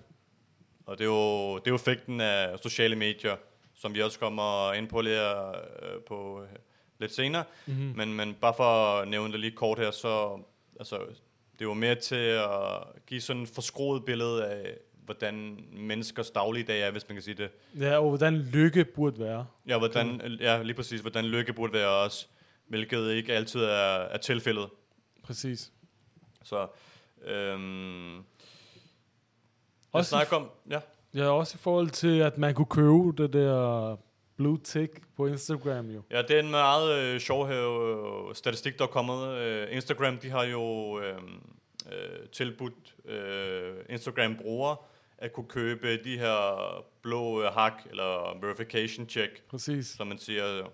Og 0.86 0.98
det 0.98 1.04
er 1.04 1.08
jo, 1.08 1.54
det 1.58 1.66
er 1.66 1.70
jo 1.70 1.74
effekten 1.74 2.20
af 2.20 2.58
sociale 2.58 2.96
medier, 2.96 3.36
som 3.74 3.94
vi 3.94 4.02
også 4.02 4.18
kommer 4.18 4.72
ind 4.72 4.88
på 4.88 5.00
lidt, 5.00 5.18
øh, 5.18 6.02
på 6.08 6.42
øh, 6.42 6.48
lidt 6.98 7.14
senere. 7.14 7.44
mm-hmm. 7.66 7.92
Men, 7.96 8.12
men 8.14 8.34
bare 8.34 8.54
for 8.56 8.98
at 8.98 9.08
nævne 9.08 9.32
det 9.32 9.40
lige 9.40 9.56
kort 9.56 9.78
her, 9.78 9.90
så 9.90 10.40
altså, 10.78 10.98
det 11.52 11.60
er 11.60 11.64
jo 11.64 11.74
mere 11.74 11.94
til 11.94 12.16
at 12.16 12.82
give 13.06 13.20
sådan 13.20 13.42
et 13.42 13.48
forskroet 13.48 14.04
billede 14.04 14.46
af, 14.46 14.76
hvordan 15.14 15.64
menneskers 15.72 16.30
dagligdag 16.30 16.80
er, 16.82 16.90
hvis 16.90 17.08
man 17.08 17.16
kan 17.16 17.22
sige 17.22 17.34
det. 17.34 17.50
ja, 17.80 17.98
og 17.98 18.08
hvordan 18.08 18.36
lykke 18.36 18.84
burde 18.84 19.18
være. 19.18 19.46
Ja, 19.68 19.78
hvordan, 19.78 20.20
ja 20.40 20.62
lige 20.62 20.74
præcis, 20.74 21.00
hvordan 21.00 21.24
lykke 21.24 21.52
burde 21.52 21.72
være 21.72 21.88
også, 21.88 22.26
hvilket 22.66 23.10
ikke 23.12 23.32
altid 23.32 23.60
er, 23.60 23.98
er 23.98 24.18
tilfældet. 24.18 24.68
Præcis. 25.22 25.72
Så, 26.42 26.66
øhm, 27.24 28.14
jeg 28.14 28.22
Også, 29.92 30.08
snakker 30.10 30.36
om, 30.36 30.50
ja, 30.70 30.80
ja, 31.14 31.28
også 31.28 31.56
i 31.56 31.58
forhold 31.58 31.90
til, 31.90 32.18
at 32.18 32.38
man 32.38 32.54
kunne 32.54 32.66
købe 32.66 33.22
det 33.22 33.32
der 33.32 33.96
blue 34.36 34.58
tick 34.64 35.00
på 35.16 35.26
Instagram 35.26 35.90
jo. 35.90 36.02
Ja, 36.10 36.22
det 36.22 36.30
er 36.30 36.40
en 36.40 36.50
meget 36.50 36.98
øh, 36.98 37.20
sjov 37.20 37.48
her, 37.48 38.28
øh, 38.28 38.34
statistik, 38.34 38.78
der 38.78 38.84
er 38.84 38.88
kommet. 38.88 39.28
Øh, 39.28 39.66
Instagram, 39.70 40.18
de 40.18 40.30
har 40.30 40.44
jo 40.44 40.98
øh, 41.00 41.18
øh, 41.92 42.28
tilbudt 42.32 42.94
øh, 43.04 43.74
Instagram-brugere 43.88 44.76
at 45.18 45.32
kunne 45.32 45.48
købe 45.48 45.96
de 46.04 46.18
her 46.18 46.84
blå 47.02 47.42
øh, 47.42 47.52
hak, 47.52 47.82
eller 47.90 48.38
verification 48.40 49.08
check, 49.08 49.42
Præcis. 49.50 49.86
som 49.86 50.06
man 50.06 50.18
siger. 50.18 50.68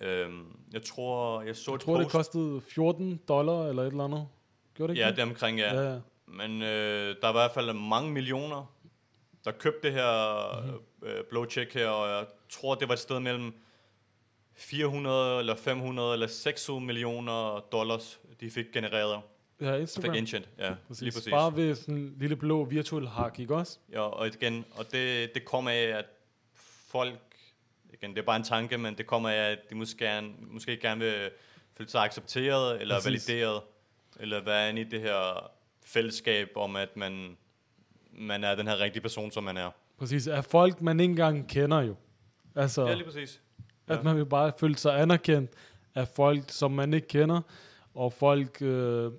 Øh, 0.00 0.30
jeg 0.72 0.82
tror, 0.82 1.42
jeg 1.42 1.56
så 1.56 1.70
Jeg 1.70 1.74
et 1.74 1.80
tror, 1.80 1.96
det 1.96 2.04
post. 2.04 2.12
kostede 2.16 2.60
14 2.60 3.20
dollar 3.28 3.66
eller 3.66 3.82
et 3.82 3.86
eller 3.86 4.04
andet. 4.04 4.28
Gjorde 4.74 4.92
det 4.92 4.96
ikke 4.96 5.02
Ja, 5.04 5.08
det? 5.08 5.16
det 5.16 5.22
er 5.22 5.26
omkring, 5.26 5.58
ja. 5.58 5.90
ja. 5.92 5.98
Men 6.26 6.62
øh, 6.62 7.16
der 7.20 7.26
er 7.26 7.30
i 7.30 7.32
hvert 7.32 7.50
fald 7.52 7.72
mange 7.72 8.10
millioner, 8.12 8.74
der 9.44 9.50
købte 9.52 9.88
det 9.88 9.92
her 9.92 10.60
mm-hmm. 10.62 11.08
øh, 11.08 11.24
blå 11.30 11.46
check 11.50 11.74
her, 11.74 11.88
og 11.88 12.08
jeg 12.08 12.26
tror, 12.50 12.74
det 12.74 12.88
var 12.88 12.94
et 12.94 13.00
sted 13.00 13.20
mellem 13.20 13.54
400 14.56 15.38
eller 15.40 15.54
500 15.56 16.12
eller 16.12 16.26
600 16.26 16.86
millioner 16.86 17.64
dollars, 17.72 18.20
de 18.40 18.50
fik 18.50 18.64
genereret. 18.72 19.20
Ja, 19.60 19.72
Fik 19.74 19.80
Instagram. 19.80 20.14
indtjent, 20.14 20.48
ja, 20.58 20.74
Præcis. 20.88 21.02
lige 21.02 21.12
præcis. 21.12 21.30
Bare 21.30 21.56
ved 21.56 21.74
sådan 21.74 21.96
en 21.96 22.14
lille 22.18 22.36
blå 22.36 22.64
virtuel 22.64 23.08
hak, 23.08 23.38
ikke 23.38 23.54
også? 23.54 23.78
Ja, 23.92 24.00
og 24.00 24.26
igen, 24.26 24.64
og 24.76 24.92
det, 24.92 25.34
det 25.34 25.44
kommer 25.44 25.70
af, 25.70 25.76
at 25.98 26.04
folk, 26.88 27.18
igen, 27.92 28.10
det 28.10 28.18
er 28.18 28.22
bare 28.22 28.36
en 28.36 28.42
tanke, 28.44 28.78
men 28.78 28.98
det 28.98 29.06
kommer 29.06 29.28
af, 29.28 29.50
at 29.52 29.58
de 29.70 29.74
måske 29.74 29.98
gerne, 29.98 30.28
måske 30.40 30.76
gerne 30.76 31.00
vil 31.00 31.30
føle 31.76 31.90
sig 31.90 32.02
accepteret, 32.02 32.80
eller 32.80 32.94
Præcis. 32.94 33.28
valideret, 33.28 33.60
eller 34.20 34.40
være 34.44 34.70
inde 34.70 34.80
i 34.80 34.84
det 34.84 35.00
her 35.00 35.50
fællesskab 35.84 36.48
om, 36.56 36.76
at 36.76 36.96
man, 36.96 37.36
man 38.12 38.44
er 38.44 38.54
den 38.54 38.66
her 38.66 38.80
rigtige 38.80 39.02
person, 39.02 39.30
som 39.30 39.44
man 39.44 39.56
er. 39.56 39.70
Præcis. 39.98 40.26
Af 40.26 40.44
folk, 40.44 40.82
man 40.82 41.00
ikke 41.00 41.10
engang 41.10 41.48
kender 41.48 41.80
jo. 41.82 41.94
Altså, 42.56 42.86
Ja, 42.86 42.94
lige 42.94 43.04
præcis. 43.04 43.40
at 43.88 43.96
ja. 43.96 44.02
man 44.02 44.16
vil 44.16 44.26
bare 44.26 44.52
føle 44.58 44.76
sig 44.76 45.00
anerkendt 45.00 45.50
af 45.94 46.08
folk, 46.08 46.42
som 46.48 46.70
man 46.70 46.94
ikke 46.94 47.08
kender, 47.08 47.40
og 47.94 48.12
folk, 48.12 48.62
øh, 48.62 49.12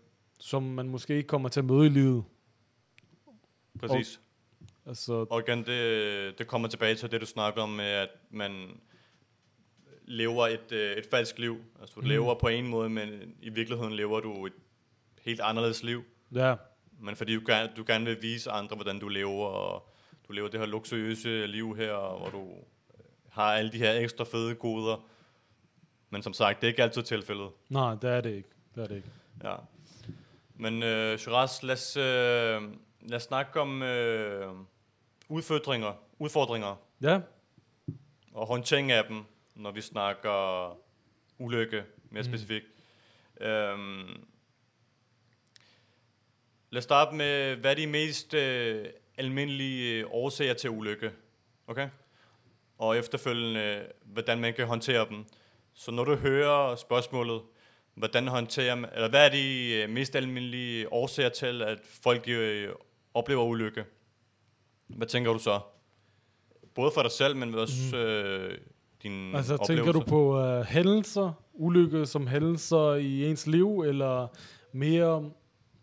som 0.45 0.63
man 0.63 0.89
måske 0.89 1.15
ikke 1.15 1.27
kommer 1.27 1.49
til 1.49 1.59
at 1.59 1.65
møde 1.65 1.85
i 1.85 1.89
livet. 1.89 2.23
Præcis. 3.79 4.19
Altså, 4.85 5.13
Og 5.29 5.43
igen, 5.47 5.65
det, 5.65 6.39
det 6.39 6.47
kommer 6.47 6.67
tilbage 6.67 6.95
til 6.95 7.11
det, 7.11 7.21
du 7.21 7.25
snakker 7.25 7.61
om, 7.61 7.69
med 7.69 7.85
at 7.85 8.09
man 8.29 8.81
lever 10.05 10.47
et, 10.47 10.71
øh, 10.71 10.97
et 10.97 11.05
falsk 11.11 11.39
liv. 11.39 11.57
Altså, 11.81 11.93
du 11.95 12.01
Mm. 12.01 12.07
lever 12.07 12.35
på 12.35 12.47
en 12.47 12.67
måde, 12.67 12.89
men 12.89 13.35
i 13.41 13.49
virkeligheden 13.49 13.93
lever 13.93 14.19
du 14.19 14.45
et 14.45 14.53
helt 15.21 15.41
anderledes 15.41 15.83
liv. 15.83 16.03
ja, 16.35 16.55
Men 16.99 17.15
fordi 17.15 17.35
du 17.35 17.41
gerne, 17.47 17.71
du 17.77 17.83
gerne 17.87 18.05
vil 18.05 18.21
vise 18.21 18.51
andre, 18.51 18.75
hvordan 18.75 18.99
du 18.99 19.07
lever, 19.07 19.45
og 19.47 19.89
du 20.27 20.33
lever 20.33 20.47
det 20.47 20.59
her 20.59 20.67
luksuriøse 20.67 21.47
liv 21.47 21.75
her, 21.75 22.17
hvor 22.17 22.29
du 22.29 22.41
øh, 22.51 23.05
har 23.29 23.53
alle 23.53 23.71
de 23.71 23.77
her 23.77 23.93
ekstra 23.93 24.23
fede 24.23 24.55
goder. 24.55 25.07
Men 26.09 26.21
som 26.23 26.33
sagt, 26.33 26.61
det 26.61 26.67
er 26.67 26.71
ikke 26.71 26.83
altid 26.83 27.03
tilfældet. 27.03 27.49
nej, 27.69 27.95
det 27.95 28.09
er 28.09 28.21
det 28.21 28.33
ikke. 28.35 28.49
Det 28.75 28.83
er 28.83 28.87
det 28.87 28.95
ikke. 28.95 29.09
Ja. 29.43 29.55
Men 30.55 30.83
øh, 30.83 31.17
Shiraz, 31.19 31.63
lad 31.63 31.73
os, 31.73 31.97
øh, 31.97 32.03
lad 33.01 33.15
os 33.15 33.23
snakke 33.23 33.61
om 33.61 33.81
øh, 33.83 34.53
udfordringer, 35.29 35.93
udfordringer 36.19 36.75
Ja, 37.01 37.19
og 38.33 38.47
håndtering 38.47 38.91
af 38.91 39.03
dem, 39.05 39.23
når 39.55 39.71
vi 39.71 39.81
snakker 39.81 40.69
ulykke 41.37 41.83
mere 42.09 42.23
Mm. 42.23 42.29
specifikt. 42.29 42.65
Øhm, 43.41 44.25
lad 46.69 46.77
os 46.77 46.83
starte 46.83 47.15
med, 47.15 47.55
hvad 47.55 47.71
er 47.71 47.75
de 47.75 47.87
mest 47.87 48.33
øh, 48.33 48.85
almindelige 49.17 49.99
øh, 49.99 50.05
årsager 50.09 50.53
til 50.53 50.69
ulykke? 50.69 51.11
Okay? 51.67 51.89
Og 52.77 52.97
efterfølgende, 52.97 53.87
hvordan 54.05 54.39
man 54.39 54.53
kan 54.53 54.67
håndtere 54.67 55.09
dem. 55.09 55.25
Så 55.73 55.91
når 55.91 56.03
du 56.03 56.15
hører 56.15 56.75
spørgsmålet, 56.75 57.41
hvordan 57.95 58.27
håndterer 58.27 58.75
man, 58.75 58.89
eller 58.93 59.09
hvad 59.09 59.25
er 59.25 59.29
de 59.29 59.73
øh, 59.73 59.89
mest 59.89 60.15
almindelige 60.15 60.93
årsager 60.93 61.29
til, 61.29 61.61
at 61.61 61.79
folk 62.03 62.27
øh, 62.27 62.69
oplever 63.13 63.43
ulykke? 63.43 63.85
Hvad 64.87 65.07
tænker 65.07 65.33
du 65.33 65.39
så? 65.39 65.59
Både 66.75 66.91
for 66.93 67.01
dig 67.01 67.11
selv, 67.11 67.35
men 67.35 67.55
også 67.55 67.97
øh, 67.97 68.57
din 69.03 69.35
altså 69.35 69.63
tænker 69.67 69.91
du 69.91 69.99
på 69.99 70.57
uh, 70.57 70.61
hændelser, 70.61 71.31
ulykke 71.53 72.05
som 72.05 72.27
hændelser 72.27 72.93
i 72.93 73.29
ens 73.29 73.47
liv, 73.47 73.81
eller 73.81 74.27
mere, 74.71 75.31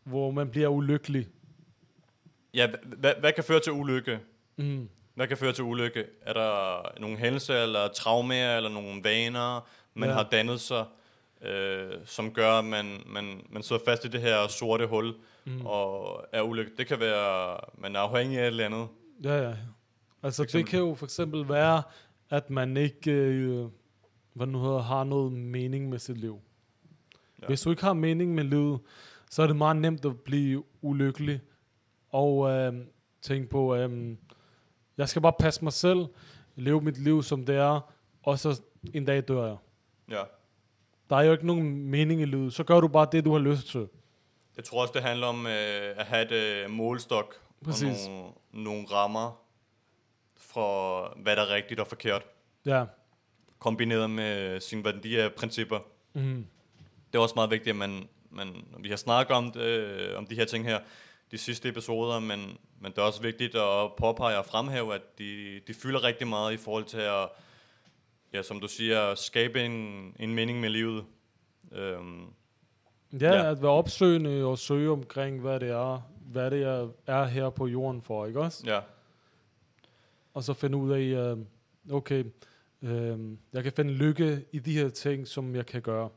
hvor 0.05 0.31
man 0.31 0.49
bliver 0.51 0.69
ulykkelig? 0.69 1.29
Ja, 2.55 2.69
hvad, 2.85 3.13
hvad 3.21 3.33
kan 3.33 3.45
føre 3.45 3.61
til 3.61 3.73
ulykke? 3.73 4.21
Mm. 4.57 4.89
Hvad 5.15 5.27
kan 5.27 5.37
føre 5.37 5.53
til 5.53 5.65
ulykke? 5.65 6.05
Er 6.23 6.33
der 6.33 6.83
nogle 7.01 7.17
hændelser, 7.17 7.63
eller 7.63 7.89
traumer, 7.89 8.57
eller 8.57 8.71
nogle 8.71 9.05
vaner, 9.05 9.69
man 9.95 10.09
ja. 10.09 10.15
har 10.15 10.29
dannet 10.33 10.61
sig, 10.61 10.85
øh, 11.45 11.91
som 12.05 12.33
gør, 12.33 12.51
at 12.51 12.65
man, 12.65 12.87
man, 13.07 13.47
man 13.51 13.63
sidder 13.63 13.83
fast 13.85 14.05
i 14.05 14.09
det 14.09 14.21
her 14.21 14.49
sorte 14.49 14.87
hul, 14.87 15.15
Mm. 15.45 15.67
og 15.67 16.25
er 16.33 16.43
ulykke? 16.43 16.73
Det 16.79 16.87
kan 16.87 17.01
være, 17.01 17.57
man 17.79 17.97
er 17.97 18.01
afhængig 18.01 18.39
af 18.39 18.43
et 18.43 18.47
eller 18.47 18.65
andet. 18.67 18.89
Ja, 19.25 19.49
ja. 19.49 19.55
Altså 20.23 20.45
det 20.53 20.67
kan 20.67 20.79
jo 20.79 20.95
for 20.95 21.07
eksempel 21.07 21.49
være, 21.49 21.83
at 22.31 22.51
man 22.51 22.77
ikke 22.77 23.11
øh, 23.13 23.67
hvad 24.33 24.47
nu 24.47 24.61
hedder, 24.63 24.79
har 24.83 25.05
noget 25.05 25.33
mening 25.33 25.89
med 25.89 25.99
sit 25.99 26.17
liv. 26.19 26.41
Ja. 27.43 27.47
Hvis 27.47 27.61
du 27.63 27.71
ikke 27.71 27.83
har 27.83 27.93
mening 27.93 28.35
med 28.35 28.45
livet, 28.45 28.81
så 29.31 29.43
er 29.43 29.47
det 29.47 29.57
meget 29.57 29.77
nemt 29.77 30.05
at 30.05 30.21
blive 30.21 30.65
ulykkelig. 30.83 31.41
Og 32.11 32.51
øh, 32.51 32.73
tænke 33.23 33.49
på, 33.49 33.77
øh, 33.77 34.17
jeg 34.97 35.09
skal 35.09 35.23
bare 35.23 35.35
passe 35.39 35.65
mig 35.65 35.73
selv, 35.73 36.07
leve 36.57 36.81
mit 36.81 36.99
liv 36.99 37.23
som 37.23 37.45
det 37.47 37.57
er, 37.57 37.93
og 38.23 38.39
så 38.39 38.61
en 38.95 39.05
dag 39.05 39.29
dør 39.29 39.47
jeg. 39.47 39.57
Ja. 40.11 40.23
Der 41.13 41.19
er 41.19 41.23
jo 41.23 41.33
ikke 41.33 41.47
nogen 41.47 41.87
mening 41.91 42.21
i 42.21 42.25
livet. 42.25 42.55
Så 42.55 42.65
gør 42.65 42.81
du 42.81 42.89
bare 42.89 43.07
det, 43.13 43.25
du 43.25 43.33
har 43.33 43.39
lyst 43.39 43.67
til. 43.67 43.89
Jeg 44.57 44.65
tror 44.65 44.83
også, 44.83 44.93
det 44.95 45.03
handler 45.03 45.27
om 45.27 45.47
øh, 45.47 45.95
at 45.97 46.07
have 46.07 46.23
et 46.23 46.33
øh, 46.33 46.71
målstok 46.71 47.35
Præcis. 47.65 48.07
og 48.07 48.13
nogle, 48.13 48.33
nogle 48.65 48.87
rammer 48.93 49.41
for, 50.37 51.03
hvad 51.23 51.37
der 51.37 51.43
er 51.43 51.55
rigtigt 51.55 51.81
og 51.81 51.87
forkert, 51.87 52.23
Ja. 52.67 52.85
kombineret 53.59 54.11
med 54.11 54.61
sine 54.61 54.85
værdier 54.85 55.25
og 55.27 55.33
principper. 55.33 55.79
Mm. 56.13 56.47
det 57.13 57.19
er 57.19 57.23
også 57.23 57.35
meget 57.37 57.51
vigtigt, 57.51 57.71
at 57.71 57.77
man, 57.77 58.09
man 58.31 58.65
vi 58.81 58.89
har 58.89 58.97
snakket 58.97 59.37
om, 59.37 59.51
det, 59.51 59.61
øh, 59.61 60.19
om 60.19 60.27
de 60.27 60.35
her 60.35 60.45
ting 60.45 60.65
her, 60.65 60.79
de 61.31 61.39
sidste 61.39 61.69
episoder, 61.69 62.21
men, 62.21 62.59
men 62.81 62.93
det 62.93 62.99
er 62.99 63.03
også 63.03 63.23
vigtigt 63.23 63.55
at 63.55 63.93
påpege 63.99 64.39
og 64.39 64.47
fremhæve, 64.47 64.95
at 64.95 65.19
de, 65.19 65.61
de 65.67 65.75
fylder 65.75 66.03
rigtig 66.05 66.27
meget 66.29 66.53
i 66.53 66.57
forhold 66.57 66.85
til 66.85 67.01
at, 67.01 67.29
ja, 68.33 68.43
som 68.43 68.61
du 68.61 68.69
siger, 68.69 69.15
skabe 69.15 69.61
en, 69.65 69.73
en 70.21 70.35
mening 70.35 70.61
med 70.61 70.71
livet. 70.71 71.05
Øhm, 71.73 72.25
Ja, 73.21 73.33
Ja. 73.33 73.51
at 73.51 73.63
være 73.63 73.71
opsøgende 73.71 74.45
og 74.45 74.59
søge 74.59 74.91
omkring, 74.91 75.41
hvad 75.41 75.61
det 75.61 75.69
er, 75.71 76.11
hvad 76.27 76.51
det 76.51 76.63
er, 76.63 76.89
er 77.07 77.25
her 77.25 77.51
på 77.51 77.67
jorden 77.67 78.03
for, 78.03 78.27
ikke 78.27 78.41
også? 78.41 78.63
ja, 78.67 78.81
Og 80.35 80.43
så 80.45 80.53
finde 80.55 80.79
ud 80.79 80.93
af, 80.93 81.01
øh, 81.01 81.39
okay, 81.95 82.25
øh, 82.83 83.19
jeg 83.53 83.63
kan 83.63 83.73
finde 83.73 83.93
lykke 83.93 84.45
i 84.53 84.59
de 84.59 84.73
her 84.73 84.89
ting, 84.89 85.29
som 85.29 85.55
jeg 85.57 85.67
kan 85.67 85.83
gøre. 85.83 86.09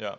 ja, 0.00 0.10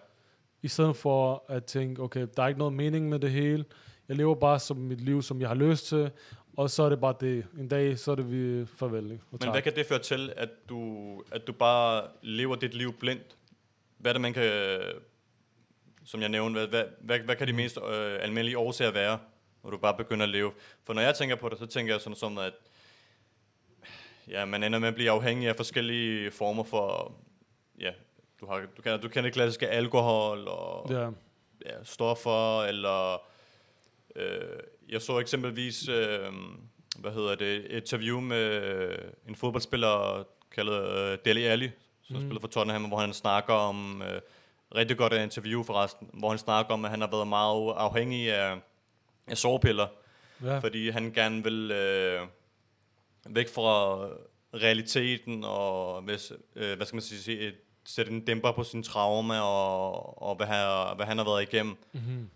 I 0.61 0.67
stedet 0.67 0.95
for 0.95 1.43
at 1.47 1.65
tænke, 1.65 2.01
okay, 2.01 2.27
der 2.37 2.43
er 2.43 2.47
ikke 2.47 2.57
noget 2.59 2.73
mening 2.73 3.09
med 3.09 3.19
det 3.19 3.31
hele. 3.31 3.65
Jeg 4.07 4.15
lever 4.17 4.35
bare 4.35 4.59
som 4.59 4.77
mit 4.77 5.01
liv, 5.01 5.21
som 5.21 5.41
jeg 5.41 5.49
har 5.49 5.55
lyst 5.55 5.85
til. 5.87 6.11
Og 6.57 6.69
så 6.69 6.83
er 6.83 6.89
det 6.89 6.99
bare 6.99 7.15
det. 7.19 7.45
En 7.59 7.67
dag, 7.67 7.99
så 7.99 8.11
er 8.11 8.15
det 8.15 8.31
vi 8.31 8.65
farvel. 8.65 9.11
ikke? 9.11 9.23
Men 9.31 9.51
hvad 9.51 9.61
kan 9.61 9.75
det 9.75 9.85
føre 9.85 9.99
til, 9.99 10.33
at 10.37 10.49
du, 10.69 11.23
at 11.31 11.47
du 11.47 11.53
bare 11.53 12.07
lever 12.21 12.55
dit 12.55 12.73
liv 12.73 12.93
blindt? 12.93 13.37
Hvad 13.97 14.11
er 14.11 14.13
det, 14.13 14.21
man 14.21 14.33
kan, 14.33 14.79
som 16.05 16.21
jeg 16.21 16.29
nævnte, 16.29 16.59
hvad, 16.59 16.67
hvad, 16.67 16.83
hvad, 16.99 17.19
hvad 17.19 17.35
kan 17.35 17.47
de 17.47 17.53
mest 17.53 17.77
øh, 17.77 18.17
almindelige 18.21 18.57
årsager 18.57 18.91
være, 18.91 19.19
når 19.63 19.69
du 19.69 19.77
bare 19.77 19.97
begynder 19.97 20.23
at 20.23 20.29
leve? 20.29 20.51
For 20.83 20.93
når 20.93 21.01
jeg 21.01 21.15
tænker 21.15 21.35
på 21.35 21.49
det, 21.49 21.59
så 21.59 21.65
tænker 21.65 21.93
jeg 21.93 22.01
sådan 22.01 22.15
som, 22.15 22.37
at 22.37 22.53
ja, 24.27 24.45
man 24.45 24.63
ender 24.63 24.79
med 24.79 24.87
at 24.87 24.95
blive 24.95 25.11
afhængig 25.11 25.49
af 25.49 25.55
forskellige 25.55 26.31
former 26.31 26.63
for, 26.63 27.13
ja, 27.79 27.91
du, 28.41 28.45
har, 28.45 28.59
du, 28.77 28.81
kender, 28.81 28.97
du 28.97 29.07
kender 29.07 29.21
det 29.21 29.33
klassiske 29.33 29.67
alkohol 29.67 30.47
og 30.47 30.91
Ja. 30.91 31.09
ja, 31.65 31.83
stoffer, 31.83 32.63
eller 32.63 33.21
øh, 34.15 34.59
jeg 34.89 35.01
så 35.01 35.19
eksempelvis, 35.19 35.87
øh, 35.87 36.31
hvad 36.97 37.11
hedder 37.11 37.35
det, 37.35 37.55
et 37.55 37.71
interview 37.71 38.19
med 38.19 38.95
en 39.27 39.35
fodboldspiller 39.35 40.23
kaldet 40.51 41.11
øh, 41.11 41.17
Deli 41.25 41.43
Alli, 41.43 41.69
som 42.03 42.15
Mm. 42.15 42.21
spiller 42.21 42.39
for 42.39 42.47
Tottenham, 42.47 42.83
hvor 42.83 42.97
han 42.97 43.13
snakker 43.13 43.53
om, 43.53 44.01
øh, 44.01 44.21
rigtig 44.75 44.97
godt 44.97 45.13
interview 45.13 45.63
forresten, 45.63 46.09
hvor 46.13 46.29
han 46.29 46.37
snakker 46.37 46.73
om, 46.73 46.85
at 46.85 46.91
han 46.91 47.01
har 47.01 47.07
været 47.11 47.27
meget 47.27 47.73
afhængig 47.77 48.33
af, 48.33 48.59
af 49.27 49.37
sovepiller, 49.37 49.87
ja. 50.43 50.59
fordi 50.59 50.89
han 50.89 51.13
gerne 51.13 51.43
vil 51.43 51.71
øh, 51.71 52.21
væk 53.25 53.49
fra 53.53 53.95
realiteten 54.53 55.43
og 55.43 56.01
hvis, 56.01 56.31
øh, 56.55 56.75
hvad 56.75 56.85
skal 56.85 56.95
man 56.95 57.01
sige, 57.01 57.53
sætte 57.85 58.11
en 58.11 58.25
dæmper 58.25 58.51
på 58.51 58.63
sin 58.63 58.83
traume 58.83 59.41
og, 59.41 60.21
og 60.23 60.35
hvad, 60.35 60.47
han, 60.47 60.95
hvad 60.95 61.05
han 61.05 61.17
har 61.17 61.25
været 61.25 61.41
igennem. 61.53 61.77
Mm-hmm. 61.93 62.29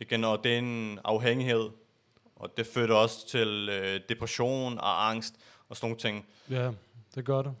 Igen, 0.00 0.24
og 0.24 0.44
det 0.44 0.54
er 0.54 0.58
en 0.58 0.98
afhængighed, 1.04 1.70
og 2.42 2.56
det 2.56 2.66
fører 2.66 2.94
også 2.94 3.28
til 3.28 3.68
øh, 3.72 4.00
depression 4.08 4.78
og 4.78 5.08
angst 5.10 5.34
og 5.68 5.76
sådan 5.76 5.86
nogle 5.86 5.98
ting. 6.00 6.26
Ja, 6.50 6.70
det 7.14 7.24
gør 7.24 7.42
det. 7.42 7.54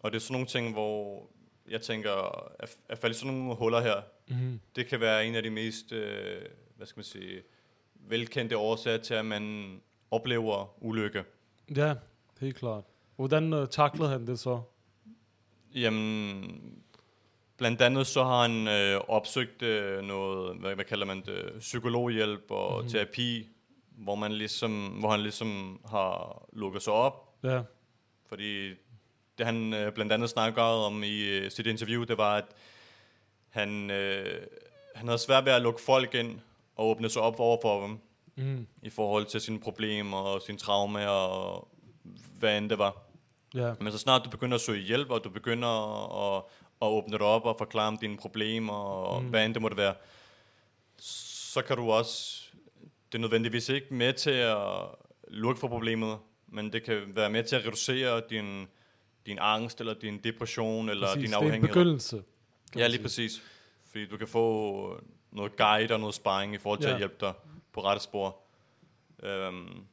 Og 0.00 0.10
det 0.12 0.16
er 0.16 0.20
sådan 0.20 0.32
nogle 0.32 0.46
ting, 0.46 0.72
hvor 0.72 1.26
jeg 1.70 1.80
tænker, 1.82 2.12
at, 2.60 2.76
at 2.88 2.98
falde 2.98 3.14
sådan 3.14 3.34
nogle 3.34 3.54
huller 3.56 3.80
her, 3.80 4.00
Mm-hmm. 4.28 4.60
det 4.76 4.86
kan 4.86 5.00
være 5.00 5.26
en 5.26 5.34
af 5.34 5.42
de 5.42 5.50
mest, 5.50 5.92
øh, 5.92 6.42
hvad 6.76 6.86
skal 6.86 6.98
man 6.98 7.04
sige, 7.04 7.42
velkendte 7.94 8.56
årsager 8.56 8.98
til, 8.98 9.14
at 9.14 9.26
man 9.26 9.76
oplever 10.10 10.74
ulykke. 10.84 11.24
Ja, 11.76 11.94
helt 12.40 12.56
klart. 12.56 12.84
Hvordan 13.16 13.52
uh, 13.52 13.68
taklede 13.68 14.08
han 14.08 14.26
det 14.26 14.38
så? 14.38 14.60
Jamen, 15.74 16.60
blandt 17.56 17.80
andet 17.80 18.06
så 18.06 18.24
har 18.24 18.42
han 18.42 18.68
øh, 18.68 19.00
opsøgt 19.08 19.62
øh, 19.62 20.02
noget, 20.02 20.56
hvad, 20.56 20.74
hvad 20.74 20.84
kalder 20.84 21.06
man 21.06 21.22
det, 21.26 21.52
psykologhjælp 21.58 22.50
og 22.50 22.72
Mhm. 22.72 22.78
mm-hmm. 22.78 22.90
terapi, 22.92 23.48
hvor, 23.96 24.14
man 24.14 24.32
ligesom, 24.32 24.86
hvor 24.86 25.10
han 25.10 25.20
ligesom 25.20 25.80
har 25.90 26.42
lukket 26.52 26.82
sig 26.82 26.92
op, 26.92 27.22
Ja, 27.42 27.62
fordi 28.28 28.68
det 29.38 29.46
han 29.46 29.74
øh, 29.74 29.92
blandt 29.92 30.12
andet 30.12 30.30
snakker 30.30 30.62
om 30.62 31.02
i 31.02 31.22
øh, 31.22 31.50
sit 31.50 31.66
interview, 31.66 32.04
det 32.04 32.18
var, 32.18 32.36
at 32.36 32.44
han, 33.48 33.90
øh, 33.90 34.46
han 34.94 35.08
havde 35.08 35.18
svært 35.18 35.44
ved 35.44 35.52
at 35.52 35.62
lukke 35.62 35.80
folk 35.80 36.14
ind 36.14 36.40
og 36.76 36.86
åbne 36.88 37.08
sig 37.08 37.22
op 37.22 37.40
over 37.40 37.58
for 37.62 37.86
dem 37.86 37.98
mm. 38.36 38.66
i 38.82 38.90
forhold 38.90 39.24
til 39.26 39.40
sine 39.40 39.60
problemer 39.60 40.16
og 40.18 40.42
sine 40.42 40.58
traumer 40.58 41.06
og 41.06 41.68
hvad 42.38 42.58
end 42.58 42.70
det 42.70 42.78
var. 42.78 42.96
ja, 43.54 43.74
Men 43.80 43.92
så 43.92 43.98
snart 43.98 44.24
du 44.24 44.30
begynder 44.30 44.54
at 44.54 44.60
søge 44.60 44.82
hjælp, 44.82 45.10
og 45.10 45.24
du 45.24 45.30
begynder 45.30 45.68
at, 46.36 46.42
at 46.82 46.86
åbne 46.88 47.18
dig 47.18 47.26
op 47.26 47.44
og 47.44 47.54
forklare 47.58 47.88
om 47.88 47.98
dine 47.98 48.16
problemer, 48.16 48.74
og 48.74 49.22
mm. 49.22 49.28
hvad 49.28 49.44
end 49.44 49.54
det 49.54 49.62
måtte 49.62 49.76
være, 49.76 49.94
så 50.98 51.62
kan 51.62 51.76
du 51.76 51.90
også, 51.92 52.35
det 53.12 53.18
er 53.18 53.22
nødvendigvis 53.22 53.68
ikke 53.68 53.94
med 53.94 54.12
til 54.12 54.30
at 54.30 54.66
lukke 55.28 55.60
for 55.60 55.68
problemet, 55.68 56.18
men 56.48 56.72
det 56.72 56.82
kan 56.82 57.02
være 57.16 57.30
med 57.30 57.44
til 57.44 57.56
at 57.56 57.66
reducere 57.66 58.22
din, 58.30 58.66
din 59.26 59.38
angst, 59.40 59.80
eller 59.80 59.94
din 59.94 60.18
depression, 60.24 60.88
eller 60.88 61.06
Præcis, 61.06 61.20
din 61.22 61.30
det 61.30 61.34
er 61.34 61.38
en 61.40 61.44
afhængighed. 61.46 61.74
begyndelse. 61.74 62.22
Ja, 62.76 62.86
lige 62.86 63.02
præcis. 63.02 63.42
Fordi 63.90 64.06
du 64.06 64.16
kan 64.16 64.28
få 64.28 65.00
noget 65.32 65.56
guide 65.56 65.94
og 65.94 66.00
noget 66.00 66.14
sparring 66.14 66.54
i 66.54 66.58
forhold 66.58 66.80
til 66.80 66.86
Ja. 66.88 66.92
at 66.94 66.98
hjælpe 66.98 67.16
dig 67.20 67.32
på 67.72 67.84
rette 67.84 68.02
spor. 68.02 68.36
Øhm, 69.22 69.84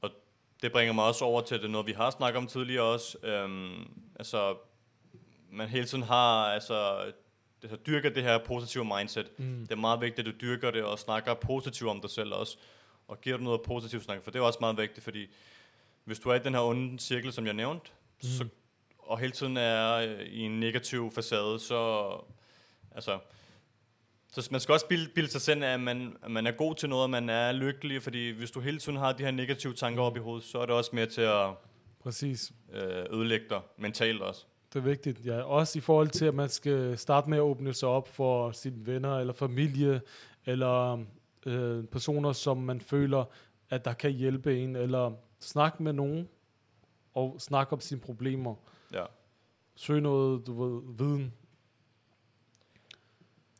og 0.00 0.10
det 0.62 0.72
bringer 0.72 0.92
mig 0.92 1.04
også 1.04 1.24
over 1.24 1.40
til 1.40 1.62
det 1.62 1.70
noget, 1.70 1.86
vi 1.86 1.92
har 1.92 2.10
snakket 2.10 2.38
om 2.38 2.46
tidligere 2.46 2.84
også. 2.84 3.18
Øhm, 3.22 3.90
altså, 4.18 4.56
man 5.50 5.68
hele 5.68 5.86
tiden 5.86 6.04
har, 6.04 6.44
altså, 6.46 7.04
det, 7.64 7.70
så 7.70 7.76
dyrker 7.86 8.10
det 8.10 8.22
her 8.22 8.38
positive 8.38 8.84
mindset. 8.84 9.30
Mm. 9.38 9.60
Det 9.60 9.72
er 9.72 9.76
meget 9.76 10.00
vigtigt, 10.00 10.28
at 10.28 10.34
du 10.34 10.38
dyrker 10.46 10.70
det 10.70 10.82
og 10.82 10.98
snakker 10.98 11.34
positivt 11.34 11.90
om 11.90 12.00
dig 12.00 12.10
selv 12.10 12.32
også. 12.32 12.56
Og 13.08 13.20
giver 13.20 13.36
du 13.36 13.42
noget 13.42 13.62
positivt 13.62 14.04
snak, 14.04 14.24
for 14.24 14.30
det 14.30 14.38
er 14.38 14.42
også 14.42 14.58
meget 14.60 14.76
vigtigt, 14.76 15.04
fordi 15.04 15.26
hvis 16.04 16.18
du 16.18 16.28
er 16.28 16.34
i 16.34 16.38
den 16.38 16.54
her 16.54 16.60
onde 16.60 16.98
cirkel, 16.98 17.32
som 17.32 17.46
jeg 17.46 17.54
nævnte, 17.54 17.90
mm. 18.22 18.28
så, 18.28 18.46
og 18.98 19.18
hele 19.18 19.32
tiden 19.32 19.56
er 19.56 19.94
øh, 19.94 20.20
i 20.20 20.40
en 20.40 20.60
negativ 20.60 21.10
facade, 21.10 21.60
så 21.60 22.10
altså, 22.94 23.18
så 24.32 24.48
man 24.50 24.60
skal 24.60 24.72
også 24.72 24.86
bilde, 24.86 25.10
bilde 25.14 25.28
sig 25.28 25.40
selv, 25.40 25.64
af, 25.64 25.74
at 25.74 25.80
man, 25.80 26.16
at 26.22 26.30
man 26.30 26.46
er 26.46 26.50
god 26.50 26.74
til 26.74 26.88
noget, 26.88 27.02
og 27.02 27.10
man 27.10 27.28
er 27.28 27.52
lykkelig, 27.52 28.02
fordi 28.02 28.30
hvis 28.30 28.50
du 28.50 28.60
hele 28.60 28.78
tiden 28.78 28.98
har 28.98 29.12
de 29.12 29.22
her 29.22 29.30
negative 29.30 29.74
tanker 29.74 30.02
op 30.02 30.16
i 30.16 30.20
hovedet, 30.20 30.44
så 30.44 30.58
er 30.58 30.66
det 30.66 30.74
også 30.74 30.90
mere 30.92 31.06
til 31.06 31.20
at 31.20 31.50
Præcis. 32.02 32.52
øh, 32.72 33.18
ødelægge 33.18 33.46
dig 33.48 33.60
mentalt 33.76 34.22
også. 34.22 34.46
Det 34.74 34.80
er 34.80 34.84
vigtigt, 34.84 35.26
ja. 35.26 35.42
Også 35.42 35.78
i 35.78 35.80
forhold 35.80 36.08
til, 36.08 36.24
at 36.24 36.34
man 36.34 36.48
skal 36.48 36.98
starte 36.98 37.30
med 37.30 37.38
at 37.38 37.42
åbne 37.42 37.74
sig 37.74 37.88
op 37.88 38.08
for 38.08 38.50
sine 38.52 38.86
venner 38.86 39.18
eller 39.18 39.32
familie, 39.32 40.00
eller 40.46 41.04
øh, 41.46 41.84
personer, 41.84 42.32
som 42.32 42.56
man 42.56 42.80
føler, 42.80 43.24
at 43.70 43.84
der 43.84 43.92
kan 43.92 44.10
hjælpe 44.10 44.58
en, 44.58 44.76
eller 44.76 45.12
snakke 45.40 45.82
med 45.82 45.92
nogen, 45.92 46.28
og 47.14 47.36
snakke 47.38 47.72
om 47.72 47.80
sine 47.80 48.00
problemer. 48.00 48.54
Ja. 48.92 49.04
Søg 49.76 50.00
noget, 50.00 50.46
du 50.46 50.64
ved, 50.64 50.82
viden. 50.98 51.32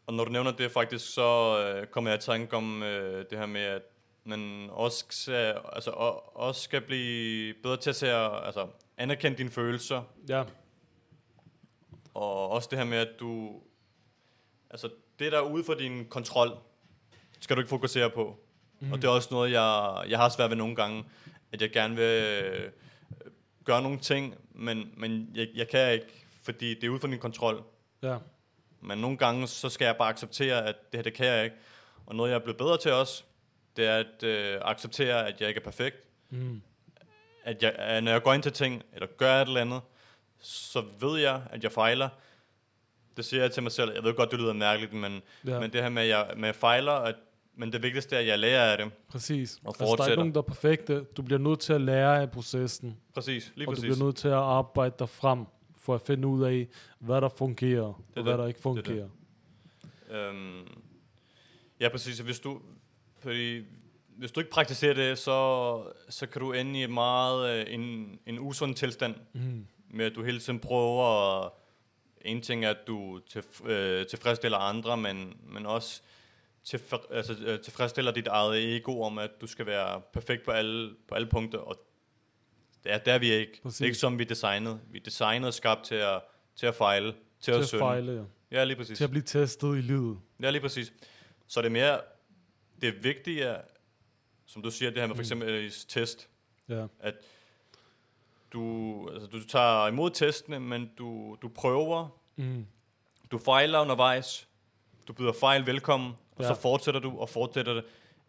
Og 0.07 0.15
når 0.15 0.25
du 0.25 0.31
nævner 0.31 0.53
det 0.53 0.71
faktisk, 0.71 1.15
så 1.15 1.59
øh, 1.59 1.87
kommer 1.87 2.11
jeg 2.11 2.19
i 2.19 2.23
tanke 2.23 2.57
om 2.57 2.83
øh, 2.83 3.25
det 3.31 3.39
her 3.39 3.47
med, 3.47 3.61
at 3.61 3.83
man 4.25 4.69
også 4.71 5.05
skal, 5.11 5.61
altså, 5.73 5.91
og, 5.91 6.37
også 6.37 6.61
skal 6.61 6.81
blive 6.81 7.55
bedre 7.63 7.77
til 7.77 7.91
at 7.91 7.97
se, 7.97 8.13
altså, 8.13 8.67
anerkende 8.97 9.39
dine 9.39 9.51
følelser, 9.51 10.03
Ja, 10.29 10.45
og 12.15 12.51
også 12.51 12.69
det 12.71 12.79
her 12.79 12.85
med, 12.85 12.99
at 12.99 13.09
du, 13.21 13.61
altså 14.71 14.91
det 15.19 15.33
der 15.33 15.39
er 15.39 15.43
ude 15.43 15.65
for 15.65 15.75
din 15.75 16.07
kontrol, 16.07 16.59
skal 17.41 17.57
du 17.57 17.61
ikke 17.61 17.69
fokusere 17.69 18.11
på. 18.11 18.39
Mm. 18.81 18.93
Og 18.93 19.03
det 19.03 19.09
er 19.09 19.13
også 19.13 19.29
noget, 19.31 19.53
jeg, 19.53 20.05
jeg 20.09 20.19
har 20.19 20.29
svært 20.29 20.51
ved 20.51 20.57
nogle 20.57 20.77
gange, 20.77 21.05
at 21.53 21.63
jeg 21.63 21.71
gerne 21.71 21.97
vil 21.97 22.43
øh, 22.45 22.71
gøre 23.65 23.83
nogle 23.83 23.99
ting, 23.99 24.35
men, 24.53 24.93
men 24.97 25.31
jeg, 25.35 25.49
jeg 25.55 25.69
kan 25.69 25.93
ikke, 25.93 26.27
fordi 26.43 26.75
det 26.75 26.85
er 26.85 26.89
ude 26.89 27.01
for 27.01 27.09
din 27.09 27.19
kontrol. 27.19 27.63
ja, 28.03 28.17
Men 28.81 28.99
nogle 28.99 29.17
gange, 29.17 29.47
så 29.47 29.69
skal 29.69 29.85
jeg 29.85 29.97
bare 29.97 30.09
acceptere, 30.09 30.67
at 30.67 30.77
det 30.93 30.99
her, 30.99 31.03
det 31.03 31.15
kan 31.15 31.27
jeg 31.27 31.45
ikke. 31.45 31.57
Og 32.07 32.15
noget, 32.15 32.31
jeg 32.31 32.37
er 32.37 32.41
blevet 32.41 32.59
bedre 32.59 32.79
til 32.79 32.93
også, 32.93 33.25
det 33.77 33.87
er 33.87 33.97
at 33.97 34.23
øh, 34.23 34.61
acceptere, 34.63 35.27
at 35.29 35.41
jeg 35.41 35.49
ikke 35.49 35.59
er 35.59 35.65
perfekt. 35.65 35.97
mm. 36.31 36.63
At, 37.45 37.63
jeg, 37.63 37.73
at 37.79 38.05
når 38.05 38.13
jeg 38.13 38.23
går 38.23 38.33
ind 38.33 38.43
til 38.43 38.53
ting, 38.53 38.83
eller 38.93 39.07
gør 39.07 39.43
et 39.43 39.49
eller 39.49 39.61
andet, 39.61 39.81
så 40.47 40.85
ved 41.01 41.19
jeg, 41.21 41.43
at 41.51 41.63
jeg 41.63 41.73
fejler. 41.73 42.09
Det 43.17 43.25
siger 43.25 43.43
jeg 43.43 43.53
til 43.53 43.63
mig 43.63 43.73
selv. 43.73 43.93
Jeg 43.95 44.03
ved 44.05 44.15
godt, 44.15 44.31
det 44.31 44.39
lyder 44.39 44.53
mærkeligt, 44.53 44.93
men, 44.93 45.23
ja. 45.47 45.61
men 45.61 45.73
det 45.73 45.83
her 45.83 45.89
med, 45.89 46.03
at 46.03 46.09
jeg, 46.09 46.27
med 46.37 46.43
at 46.45 46.47
jeg 46.47 46.55
fejler, 46.55 46.93
at, 46.93 47.15
men 47.57 47.73
det 47.73 47.83
vigtigste 47.83 48.17
er, 48.17 48.21
at 48.21 48.27
jeg 48.27 48.39
lærer 48.39 48.73
af 48.73 48.79
det. 48.79 48.93
præcis. 49.09 49.59
Og 49.65 49.69
Altså, 49.69 49.79
der 49.79 49.85
er 49.85 49.89
fortsætter. 49.91 50.13
ikke 50.13 50.19
nogen, 50.21 50.35
der 50.35 50.39
er 50.41 50.43
perfekte. 50.43 51.05
Du 51.17 51.23
bliver 51.23 51.39
nødt 51.39 51.61
til 51.61 51.73
at 51.73 51.81
lære 51.81 52.21
af 52.23 52.31
processen, 52.31 52.97
Præcis, 53.15 53.53
lige 53.57 53.69
og 53.69 53.77
du 53.77 53.81
præcis. 53.81 53.85
bliver 53.95 54.05
nødt 54.07 54.17
til 54.17 54.29
at 54.29 54.35
arbejde 54.35 54.95
dig 54.99 55.09
frem, 55.09 55.45
for 55.81 55.95
at 55.95 56.01
finde 56.03 56.29
ud 56.29 56.45
af, 56.45 56.69
hvad 56.99 57.21
der 57.21 57.29
fungerer, 57.29 57.83
og 57.83 58.01
det. 58.15 58.23
hvad 58.23 58.39
der 58.39 58.47
ikke 58.47 58.59
Det 58.59 58.67
er 58.67 58.73
det. 58.73 58.85
fungerer. 58.87 60.29
Øhm, 60.29 60.69
ja, 61.81 61.89
præcis. 61.89 62.19
Hvis 62.19 62.41
du, 62.41 62.61
fordi, 63.19 63.63
hvis 64.17 64.33
du 64.33 64.41
ikke 64.41 64.51
praktiserer 64.51 64.95
det, 64.95 65.19
så, 65.19 65.83
så 66.09 66.27
kan 66.27 66.41
du 66.41 66.53
ende 66.53 66.81
i 66.81 66.85
et 66.85 66.91
meget 66.91 67.51
øh, 67.69 67.75
en, 67.75 68.19
en 68.27 68.39
usund 68.39 68.75
tilstand, 68.75 69.15
Mm. 69.33 69.67
Med 69.95 70.07
at 70.07 70.15
du 70.15 70.23
hele 70.25 70.41
tiden 70.41 70.61
prøver 70.61 71.05
at, 71.45 71.53
en 72.21 72.43
ting 72.43 72.65
er, 72.65 72.71
at 72.71 72.87
du 72.87 73.19
til, 73.19 73.43
øh, 73.65 74.07
tilfredsstiller 74.07 74.59
andre, 74.59 74.97
men, 74.97 75.37
men 75.49 75.67
også 75.67 76.03
til, 76.65 76.81
altså, 77.11 77.37
øh, 77.47 77.61
tilfredsstiller 77.61 78.13
dit 78.13 78.27
eget 78.27 78.77
ego 78.77 79.03
om, 79.03 79.19
at 79.19 79.31
du 79.41 79.47
skal 79.47 79.67
være 79.67 80.01
perfekt 80.13 80.45
på 80.45 80.51
alle, 80.51 80.95
på 81.09 81.15
alle 81.15 81.27
punkter, 81.29 81.59
og 81.59 81.77
det 82.85 82.93
er 82.93 82.99
der 82.99 83.19
vi 83.19 83.33
er 83.33 83.39
ikke. 83.39 83.53
Det 83.53 83.63
Præcis. 83.63 83.81
er 83.81 83.85
ikke 83.85 83.99
som 83.99 84.19
vi 84.19 84.25
er 84.25 84.29
designet. 84.29 84.81
Vi 84.91 84.99
er 84.99 85.03
designet 85.03 85.47
og 85.47 85.55
skabt 85.55 85.85
til 85.85 85.95
at, 85.95 86.21
til 86.57 86.67
at 86.67 86.75
fejle, 86.75 87.13
til, 87.13 87.19
Til 87.41 87.53
at 87.53 87.59
at 87.61 87.67
synde. 87.69 87.81
fejle, 87.81 88.13
ja. 88.13 88.59
Ja, 88.59 88.65
lige 88.65 88.77
præcis. 88.77 88.97
Til 88.99 89.05
at 89.05 89.11
blive 89.11 89.23
testet 89.23 89.77
i 89.77 89.81
livet. 89.81 90.19
Ja, 90.43 90.51
lige 90.51 90.63
præcis. 90.63 90.93
Så 91.47 91.61
det 91.61 91.67
er 91.67 91.71
mere, 91.73 92.01
det 92.81 92.89
er 92.89 93.01
vigtigt, 93.01 93.43
at, 93.45 93.61
som 94.47 94.63
du 94.63 94.71
siger, 94.71 94.91
det 94.91 95.01
her 95.01 95.07
med 95.07 95.15
for 95.17 95.23
eksempel 95.23 95.49
øh, 95.49 95.71
test, 95.89 96.29
Ja, 96.69 96.87
at 97.01 97.15
du, 98.55 99.09
altså, 99.13 99.27
du 99.29 99.45
tager 99.47 99.87
imod 99.89 100.11
testene, 100.11 100.61
men 100.61 100.91
du, 100.99 101.37
du 101.43 101.49
prøver, 101.49 102.09
mm. 102.37 102.67
du 103.31 103.39
fejler 103.39 103.81
undervejs, 103.81 104.49
du 105.09 105.13
byder 105.13 105.33
fejl 105.41 105.67
velkommen, 105.67 106.13
og 106.37 106.43
Ja. 106.43 106.49
så 106.49 106.55
fortsætter 106.61 107.01
du 107.01 107.19
og 107.19 107.29
fortsætter 107.29 107.75
det, 107.75 107.85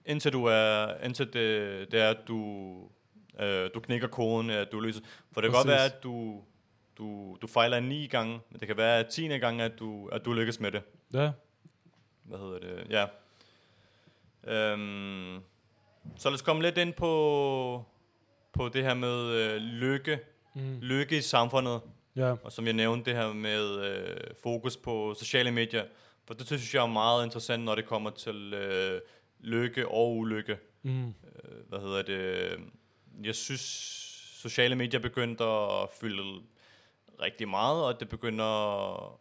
indtil 0.05 0.33
du 0.33 0.45
er, 0.45 0.97
indtil 1.05 1.33
det, 1.33 1.91
det 1.91 1.99
er, 2.01 2.09
at 2.09 2.17
du, 2.27 2.37
øh, 3.39 3.69
du 3.73 3.79
knækker 3.79 4.07
koden, 4.07 4.49
at 4.49 4.71
du 4.71 4.79
løser. 4.79 5.01
For 5.31 5.41
det 5.41 5.51
kan 5.51 5.57
godt 5.57 5.67
være, 5.67 5.85
at 5.85 6.03
du, 6.03 6.41
du, 6.97 7.37
du 7.41 7.47
fejler 7.47 7.79
ni 7.79 8.07
gange, 8.07 8.39
men 8.49 8.59
det 8.59 8.67
kan 8.67 8.77
være, 8.77 8.99
at 8.99 9.07
tiende 9.07 9.39
gang, 9.39 9.61
at 9.61 9.79
du, 9.79 10.07
at 10.07 10.25
du 10.25 10.33
lykkes 10.33 10.59
med 10.59 10.71
det. 10.71 10.81
ja, 11.13 11.31
hvad 12.23 12.39
hedder 12.39 12.59
det, 12.59 12.87
ja. 12.89 13.05
Øhm, 14.43 15.39
så 16.17 16.29
lad 16.29 16.33
os 16.33 16.41
komme 16.41 16.61
lidt 16.61 16.77
ind 16.77 16.93
på, 16.93 17.85
på 18.55 18.69
det 18.69 18.83
her 18.83 18.93
med 18.93 19.29
øh, 19.29 19.55
lykke, 19.61 20.19
mm. 20.55 20.79
lykke 20.81 21.17
i 21.17 21.21
samfundet, 21.21 21.81
ja, 22.15 22.35
og 22.43 22.51
som 22.51 22.65
jeg 22.65 22.73
nævnte, 22.73 23.11
det 23.11 23.19
her 23.19 23.33
med 23.33 23.79
øh, 23.85 24.17
fokus 24.43 24.77
på 24.77 25.15
sociale 25.19 25.51
medier, 25.51 25.85
for 26.27 26.33
det 26.33 26.47
synes 26.47 26.75
jeg 26.75 26.83
er 26.83 26.87
meget 26.87 27.25
interessant, 27.25 27.63
når 27.63 27.75
det 27.75 27.85
kommer 27.85 28.09
til 28.09 28.53
øh, 28.53 29.01
lykke 29.39 29.87
og 29.87 30.15
ulykke. 30.15 30.57
mm. 30.83 31.07
Øh, 31.07 31.69
hvad 31.69 31.79
hedder 31.79 32.01
det, 32.01 32.51
jeg 33.23 33.35
synes, 33.35 33.61
sociale 34.41 34.75
medier 34.75 34.99
begyndte 34.99 35.43
at 35.43 35.89
fylde 35.99 36.41
rigtig 37.21 37.47
meget, 37.49 37.83
og 37.83 37.99
det 37.99 38.09
begynder, 38.09 39.19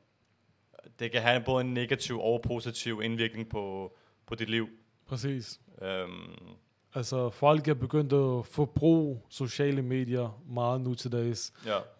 det 0.98 1.12
kan 1.12 1.22
have 1.22 1.40
både 1.40 1.64
en 1.64 1.74
negativ 1.74 2.20
og 2.20 2.42
positiv 2.42 3.00
indvirkning 3.02 3.48
på, 3.48 3.96
på 4.26 4.34
dit 4.34 4.50
liv. 4.50 4.68
præcis. 5.06 5.60
Øhm, 5.82 6.56
Altså, 6.94 7.30
folk 7.30 7.68
er 7.68 7.74
begyndt 7.74 8.12
at 8.12 8.46
forbruge 8.46 9.22
sociale 9.28 9.82
medier 9.82 10.42
meget 10.48 10.80
nu 10.80 10.94
til 10.94 11.12
dags. 11.12 11.52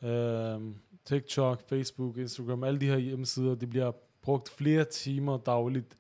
ja, 0.03 0.09
Øhm, 0.09 0.75
TikTok, 1.05 1.69
Facebook, 1.69 2.17
Instagram, 2.17 2.65
alle 2.65 2.81
de 2.81 2.87
her 2.87 2.99
hjemmesider, 2.99 3.55
de 3.55 3.67
bliver 3.67 3.93
brugt 4.23 4.49
flere 4.49 4.85
timer 4.85 5.37
dagligt. 5.37 5.97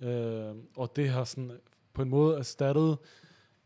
Øhm, 0.00 0.66
og 0.76 0.96
det 0.96 1.08
har 1.08 1.24
sådan 1.24 1.60
på 1.92 2.02
en 2.02 2.08
måde 2.08 2.38
erstattet 2.38 2.98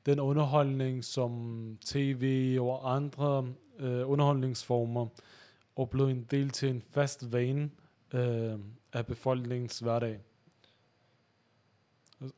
den 0.07 0.21
underholdning, 0.21 1.05
som 1.05 1.79
tv 1.87 2.57
og 2.61 2.95
andre 2.95 3.49
øh, 3.79 4.11
underholdningsformer, 4.11 5.07
og 5.77 5.91
blevet 5.91 6.11
en 6.11 6.27
del 6.31 6.51
til 6.51 6.69
en 6.69 6.83
fast 6.91 7.33
vane 7.33 7.71
øh, 8.15 8.59
af 8.93 9.07
befolkningens 9.07 9.79
hverdag. 9.79 10.21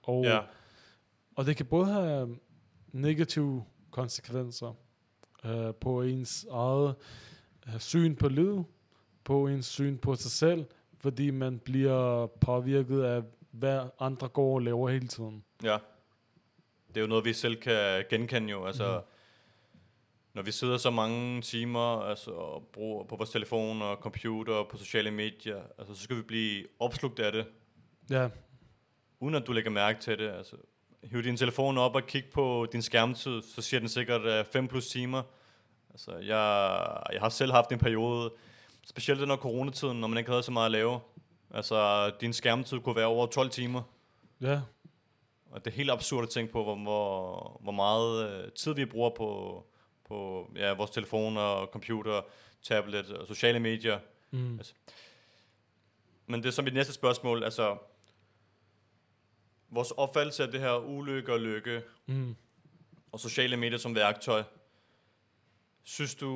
Og, 0.03 0.25
ja, 0.25 0.41
og 1.39 1.47
det 1.47 1.57
kan 1.57 1.67
både 1.67 1.87
have 1.87 2.37
negative 2.93 3.65
konsekvenser 3.91 4.75
øh, 5.45 5.75
på 5.81 6.03
ens 6.03 6.47
eget 6.51 6.95
øh, 7.69 7.79
syn 7.81 8.17
på 8.17 8.29
livet, 8.29 8.65
på 9.25 9.47
ens 9.47 9.67
syn 9.67 9.99
på 9.99 10.15
sig 10.15 10.31
selv, 10.31 10.65
fordi 10.99 11.31
man 11.31 11.59
bliver 11.59 12.27
påvirket 12.27 13.03
af, 13.03 13.23
hvad 13.51 13.81
andre 14.01 14.29
går 14.29 14.55
og 14.55 14.61
laver 14.63 14.89
hele 14.89 15.09
tiden. 15.09 15.45
ja. 15.63 15.79
Det 16.89 16.97
er 16.97 17.01
jo 17.01 17.07
noget, 17.07 17.25
vi 17.25 17.33
selv 17.33 17.57
kan 17.57 18.05
genkende 18.11 18.51
jo. 18.51 18.65
Altså, 18.67 18.93
Mhm. 18.95 19.05
når 20.35 20.43
vi 20.43 20.51
sidder 20.53 20.77
så 20.77 20.91
mange 20.91 21.41
timer 21.43 22.01
altså, 22.01 22.31
og 22.31 22.69
bruger 22.73 23.05
på 23.05 23.17
vores 23.17 23.31
telefon 23.31 23.83
og 23.83 23.97
computer 23.97 24.53
og 24.53 24.69
på 24.69 24.77
sociale 24.77 25.11
medier, 25.11 25.63
altså, 25.79 25.95
så 25.95 26.03
skal 26.03 26.17
vi 26.17 26.23
blive 26.23 26.67
opslugt 26.79 27.21
af 27.21 27.33
det. 27.33 27.47
Ja, 28.11 28.29
uden 29.21 29.35
at 29.35 29.47
du 29.47 29.53
lægger 29.53 29.71
mærke 29.71 30.01
til 30.01 30.19
det. 30.19 30.29
Altså, 30.29 30.57
hiv 31.03 31.23
din 31.23 31.37
telefon 31.37 31.79
op 31.79 31.95
og 31.95 32.07
kig 32.07 32.25
på 32.25 32.67
din 32.73 32.83
skærmtid, 32.83 33.43
så 33.43 33.63
siger 33.63 33.81
den 33.81 33.89
sikkert 33.89 34.47
5 34.47 34.69
plus 34.69 34.87
timer. 34.89 35.23
Altså, 35.91 36.17
jeg, 36.17 37.13
jeg 37.13 37.21
har 37.21 37.29
selv 37.29 37.53
haft 37.53 37.73
en 37.73 37.79
periode, 37.79 38.33
specielt 38.87 39.21
under 39.21 39.37
coronatiden, 39.37 40.01
når 40.01 40.09
man 40.09 40.19
ikke 40.19 40.31
havde 40.31 40.43
så 40.43 40.51
meget 40.51 40.67
at 40.67 40.73
lave. 40.73 41.01
Altså, 41.55 42.11
din 42.21 42.33
skærmtid 42.33 42.81
kunne 42.81 42.97
være 42.97 43.07
over 43.07 43.27
12 43.27 43.51
timer. 43.51 43.83
ja, 44.41 44.61
Og 45.51 45.65
det 45.65 45.71
er 45.71 45.75
helt 45.75 45.91
absurd 45.91 46.23
at 46.23 46.31
tænke 46.31 46.53
på, 46.53 46.63
hvor, 46.65 46.75
hvor, 46.75 47.61
hvor 47.63 47.73
meget 47.73 48.31
øh, 48.31 48.53
tid 48.53 48.75
vi 48.75 48.85
bruger 48.85 49.11
på, 49.11 49.65
på 50.09 50.47
ja, 50.57 50.73
vores 50.73 50.91
telefoner, 50.91 51.67
computer, 51.67 52.21
tablet 52.63 53.11
og 53.13 53.27
sociale 53.27 53.61
medier. 53.61 53.99
Mm. 54.31 54.61
Men 56.27 56.43
det 56.43 56.49
er 56.49 56.53
som 56.53 56.65
mit 56.65 56.75
næste 56.75 56.93
spørgsmål, 56.93 57.45
altså 57.45 57.77
vores 59.71 59.91
opfattelse 59.91 60.43
af 60.43 60.51
det 60.53 60.61
her 60.61 60.87
ulykke 60.87 61.33
og 61.33 61.41
lykke 61.41 61.83
Mm. 62.07 62.35
og 63.13 63.21
sociale 63.21 63.57
medier 63.57 63.79
som 63.79 63.95
værktøj. 63.95 64.43
Synes 65.83 66.15
du, 66.15 66.31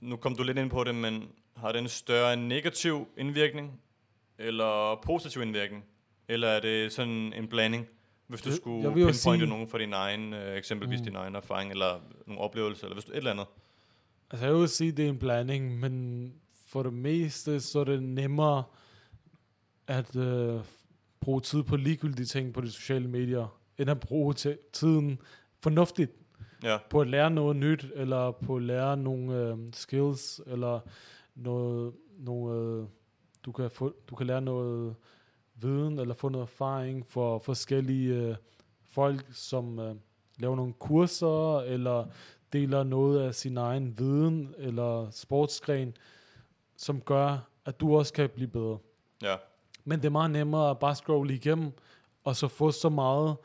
nu 0.00 0.16
kom 0.16 0.36
du 0.36 0.42
lidt 0.42 0.58
ind 0.58 0.70
på 0.70 0.84
det, 0.84 0.94
men 0.94 1.28
har 1.56 1.72
det 1.72 1.78
en 1.78 1.88
større 1.88 2.36
negativ 2.36 3.08
indvirkning 3.18 3.80
eller 4.38 5.00
positiv 5.02 5.42
indvirkning? 5.42 5.84
Eller 6.28 6.48
er 6.48 6.60
det 6.60 6.92
sådan 6.92 7.32
en 7.32 7.48
blanding, 7.48 7.86
hvis 8.26 8.42
du 8.42 8.48
Jeg- 8.48 8.56
skulle 8.56 8.82
jeg 8.82 8.92
pinpointe 8.92 9.16
sige- 9.18 9.46
nogen 9.46 9.68
fra 9.68 9.78
din 9.78 9.92
egen, 9.92 10.32
øh, 10.32 10.56
eksempelvis 10.56 10.98
Mm. 11.00 11.04
din 11.04 11.16
egen 11.16 11.34
erfaring, 11.34 11.70
eller 11.70 12.00
nogle 12.26 12.40
oplevelser, 12.42 12.84
eller 12.84 12.94
hvis 12.94 13.04
du 13.04 13.12
et 13.12 13.16
eller 13.16 13.30
andet? 13.30 13.46
Altså 14.30 14.46
jeg 14.46 14.54
vil 14.54 14.68
sige, 14.68 14.92
det 14.92 15.04
er 15.04 15.08
en 15.08 15.18
blanding, 15.18 15.78
men 15.80 16.34
for 16.66 16.82
det 16.82 16.92
meste, 16.92 17.60
så 17.60 17.78
er 17.80 17.84
det 17.84 18.02
nemmere 18.02 18.64
at 19.86 20.16
øh, 20.16 20.60
bruge 21.20 21.40
tid 21.40 21.62
på 21.62 21.76
ligegyldige 21.76 22.26
ting 22.26 22.54
på 22.54 22.60
de 22.60 22.70
sociale 22.70 23.08
medier, 23.08 23.58
end 23.78 23.90
at 23.90 24.00
bruge 24.00 24.34
ti- 24.34 24.56
tiden 24.72 25.18
fornuftigt 25.60 26.12
Ja, 26.62 26.78
på 26.90 27.00
at 27.00 27.06
lære 27.06 27.30
noget 27.30 27.56
nyt, 27.56 27.86
eller 27.94 28.30
på 28.30 28.56
at 28.56 28.62
lære 28.62 28.96
nogle 28.96 29.36
øh, 29.36 29.58
skills, 29.72 30.40
eller 30.46 30.80
noget, 31.34 31.92
noget 32.18 32.80
øh, 32.82 32.86
du, 33.44 33.52
kan 33.52 33.70
få, 33.70 33.94
du 34.10 34.14
kan 34.14 34.26
lære 34.26 34.40
noget 34.42 34.94
viden, 35.54 35.98
eller 35.98 36.14
få 36.14 36.28
noget 36.28 36.42
erfaring 36.42 37.06
for 37.06 37.38
forskellige 37.38 38.14
øh, 38.14 38.36
folk, 38.84 39.24
som 39.32 39.78
øh, 39.78 39.94
laver 40.38 40.56
nogle 40.56 40.72
kurser, 40.72 41.60
eller 41.60 42.06
deler 42.52 42.82
noget 42.84 43.20
af 43.20 43.34
sin 43.34 43.56
egen 43.56 43.98
viden, 43.98 44.54
eller 44.58 45.10
sportsgren, 45.10 45.96
som 46.76 47.00
gør, 47.00 47.48
at 47.64 47.80
du 47.80 47.96
også 47.98 48.12
kan 48.12 48.30
blive 48.30 48.48
bedre. 48.48 48.78
ja, 49.22 49.36
Men 49.88 49.98
det 49.98 50.06
er 50.06 50.10
meget 50.10 50.30
nemmere 50.30 50.70
at 50.70 50.78
bare 50.78 50.94
scrolle 50.94 51.34
igennem, 51.34 51.72
og 52.24 52.36
så 52.36 52.48
få 52.48 52.70
så 52.70 52.88
meget 52.88 53.36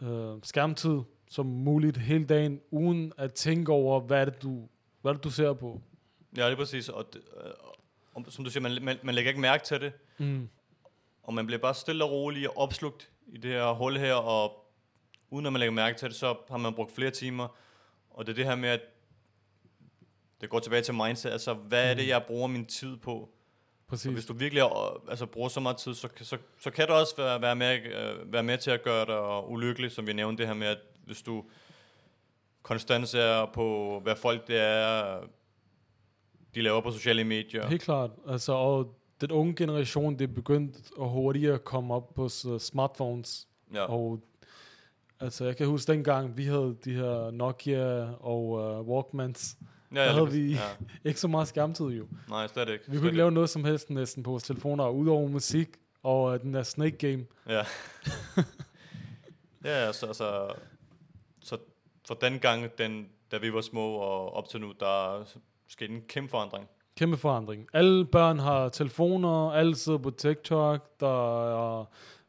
øh, 0.00 0.34
skærmtid 0.42 1.00
som 1.30 1.46
muligt 1.46 1.96
hele 1.96 2.24
dagen, 2.24 2.60
uden 2.70 3.12
at 3.18 3.32
tænke 3.34 3.72
over, 3.72 4.00
hvad 4.00 4.20
er 4.20 4.24
det, 4.24 4.42
du, 4.42 4.68
hvad 5.00 5.12
er 5.12 5.14
det, 5.14 5.24
du 5.24 5.30
ser 5.30 5.52
på. 5.52 5.80
ja 6.36 6.44
det 6.46 6.52
er 6.52 6.56
præcis. 6.56 6.88
Og 6.88 7.06
det, 7.12 7.22
øh, 7.44 7.50
og 8.14 8.24
som 8.28 8.44
du 8.44 8.50
siger, 8.50 8.62
man, 8.62 8.82
man, 8.82 8.96
man 9.02 9.14
lægger 9.14 9.28
ikke 9.30 9.40
mærke 9.40 9.64
til 9.64 9.80
det, 9.80 9.92
Mm. 10.18 10.48
og 11.22 11.34
man 11.34 11.46
bliver 11.46 11.58
bare 11.60 11.74
stille 11.74 12.04
og 12.04 12.10
roligt 12.10 12.48
opslugt 12.56 13.10
i 13.26 13.36
det 13.38 13.50
her 13.50 13.72
hul 13.72 13.96
her, 13.98 14.14
og 14.14 14.70
uden 15.30 15.46
at 15.46 15.52
man 15.52 15.60
lægger 15.60 15.72
mærke 15.74 15.98
til 15.98 16.08
det, 16.08 16.16
så 16.16 16.36
har 16.50 16.56
man 16.56 16.74
brugt 16.74 16.92
flere 16.94 17.10
timer, 17.10 17.48
og 18.10 18.26
det 18.26 18.32
er 18.32 18.36
det 18.36 18.44
her 18.44 18.56
med, 18.56 18.68
at 18.68 18.80
det 20.40 20.50
går 20.50 20.58
tilbage 20.58 20.82
til 20.82 20.94
mindset, 20.94 21.30
altså 21.30 21.54
hvad 21.54 21.90
er 21.90 21.94
det, 21.94 22.04
Mm. 22.04 22.08
jeg 22.08 22.24
bruger 22.26 22.46
min 22.48 22.66
tid 22.66 22.96
på? 22.96 23.28
Præcis. 23.88 24.12
hvis 24.12 24.26
du 24.26 24.32
virkelig 24.32 24.60
er, 24.60 25.00
altså, 25.10 25.26
bruger 25.26 25.48
så 25.48 25.60
meget 25.60 25.76
tid, 25.76 25.94
så, 25.94 26.08
så, 26.20 26.38
så 26.60 26.70
kan 26.70 26.86
det 26.86 26.94
også 26.94 27.16
være, 27.16 27.40
være, 27.42 27.56
med, 27.56 27.78
øh, 27.86 28.32
være 28.32 28.42
med 28.42 28.58
til 28.58 28.70
at 28.70 28.82
gøre 28.82 29.06
dig 29.06 29.48
ulykkelig, 29.50 29.90
som 29.90 30.06
vi 30.06 30.12
nævnte 30.12 30.40
det 30.40 30.48
her 30.48 30.54
med, 30.54 30.66
at 30.66 30.78
hvis 31.06 31.22
du 31.22 31.44
konstant 32.62 33.08
ser 33.08 33.50
på, 33.54 34.00
hvad 34.02 34.16
folk 34.16 34.48
det 34.48 34.60
er, 34.60 35.20
de 36.54 36.62
laver 36.62 36.80
på 36.80 36.90
sociale 36.90 37.24
medier. 37.24 37.66
Helt 37.66 37.82
klart. 37.82 38.10
Altså, 38.28 38.52
og 38.52 38.94
den 39.20 39.30
unge 39.30 39.54
generation, 39.54 40.18
det 40.18 40.30
er 40.30 40.34
begyndt 40.34 40.76
at 41.00 41.08
hurtigere 41.08 41.58
komme 41.58 41.94
op 41.94 42.14
på 42.14 42.28
smartphones. 42.58 43.48
Ja, 43.74 43.84
Og 43.84 44.20
altså, 45.20 45.44
jeg 45.44 45.56
kan 45.56 45.66
huske 45.66 45.92
dengang, 45.92 46.36
vi 46.36 46.44
havde 46.44 46.76
de 46.84 46.92
her 46.92 47.30
Nokia 47.30 48.08
og 48.20 48.48
uh, 48.48 48.88
Walkmans. 48.88 49.56
Ja, 49.94 50.04
der 50.04 50.12
havde 50.12 50.30
vi- 50.32 50.52
ja. 50.52 50.60
Ikke 51.08 51.20
så 51.20 51.28
meget 51.28 51.48
skærmtid 51.48 51.86
jo. 51.86 52.06
Nej, 52.28 52.46
slet 52.46 52.68
ikke. 52.68 52.84
Vi 52.86 52.90
slet 52.90 52.98
kunne 53.00 53.08
ikke 53.08 53.16
lave 53.18 53.30
noget 53.30 53.50
som 53.50 53.64
helst 53.64 53.90
næsten 53.90 54.22
på 54.22 54.30
vores 54.30 54.42
telefoner, 54.42 54.88
udover 54.88 55.28
musik 55.28 55.68
og 56.02 56.22
uh, 56.24 56.40
den 56.40 56.54
der 56.54 56.62
Snake 56.62 56.96
Game. 56.96 57.26
Ja. 57.48 57.64
ja, 59.64 59.92
så, 59.92 60.12
så, 60.12 60.48
så 61.42 61.56
for 62.06 62.14
den 62.14 62.38
gang, 62.38 62.78
den, 62.78 63.08
da 63.32 63.38
vi 63.38 63.52
var 63.52 63.60
små 63.60 63.92
og 63.94 64.34
op 64.34 64.48
til 64.48 64.60
nu, 64.60 64.72
der 64.80 65.18
er 65.20 65.24
sket 65.68 65.90
en 65.90 66.02
kæmpe 66.08 66.30
forandring. 66.30 66.68
Kæmpe 66.96 67.16
forandring. 67.16 67.66
Alle 67.72 68.04
børn 68.04 68.38
har 68.38 68.68
telefoner, 68.68 69.50
alle 69.52 69.76
sidder 69.76 69.98
på 69.98 70.10
TikTok, 70.10 71.00
der 71.00 71.46
er 71.80 71.80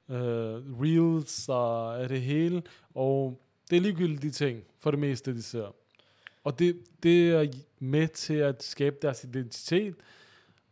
øh, 0.10 0.82
Reels, 0.82 1.46
der 1.46 1.92
er 1.94 2.08
det 2.08 2.22
hele, 2.22 2.64
og 2.96 3.42
det 3.70 3.78
er 3.78 3.82
ligegyldigt 3.82 4.22
de 4.22 4.32
ting, 4.32 4.64
for 4.80 4.92
det 4.92 5.00
meste, 5.00 5.34
de 5.34 5.42
ser. 5.44 5.76
Og 6.50 6.60
det, 6.60 6.80
det 7.04 7.30
er 7.32 7.48
med 7.80 8.08
til 8.08 8.34
at 8.34 8.64
skabe 8.64 8.96
deres 9.02 9.24
identitet, 9.24 9.96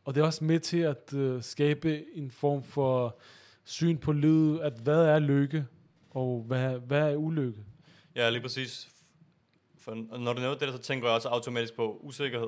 og 0.06 0.16
det 0.16 0.22
er 0.22 0.26
også 0.26 0.44
med 0.44 0.60
til 0.60 0.78
at 0.78 1.14
øh, 1.14 1.44
skabe 1.44 2.04
en 2.18 2.32
form 2.32 2.64
for 2.64 3.20
syn 3.64 3.98
på 3.98 4.12
livet, 4.12 4.60
at 4.60 4.74
hvad 4.74 5.06
er 5.06 5.20
lykke, 5.20 5.66
og 6.10 6.44
hvad, 6.48 6.80
hvad 6.80 7.12
er 7.12 7.16
ulykke. 7.16 7.60
Ja, 8.16 8.30
lige 8.30 8.42
præcis. 8.42 8.90
For 9.80 10.18
når 10.20 10.34
du 10.34 10.40
nævner 10.40 10.58
det, 10.58 10.70
så 10.70 10.78
tænker 10.78 11.08
jeg 11.08 11.16
også 11.16 11.28
automatisk 11.30 11.74
på 11.76 12.00
usikkerhed. 12.04 12.48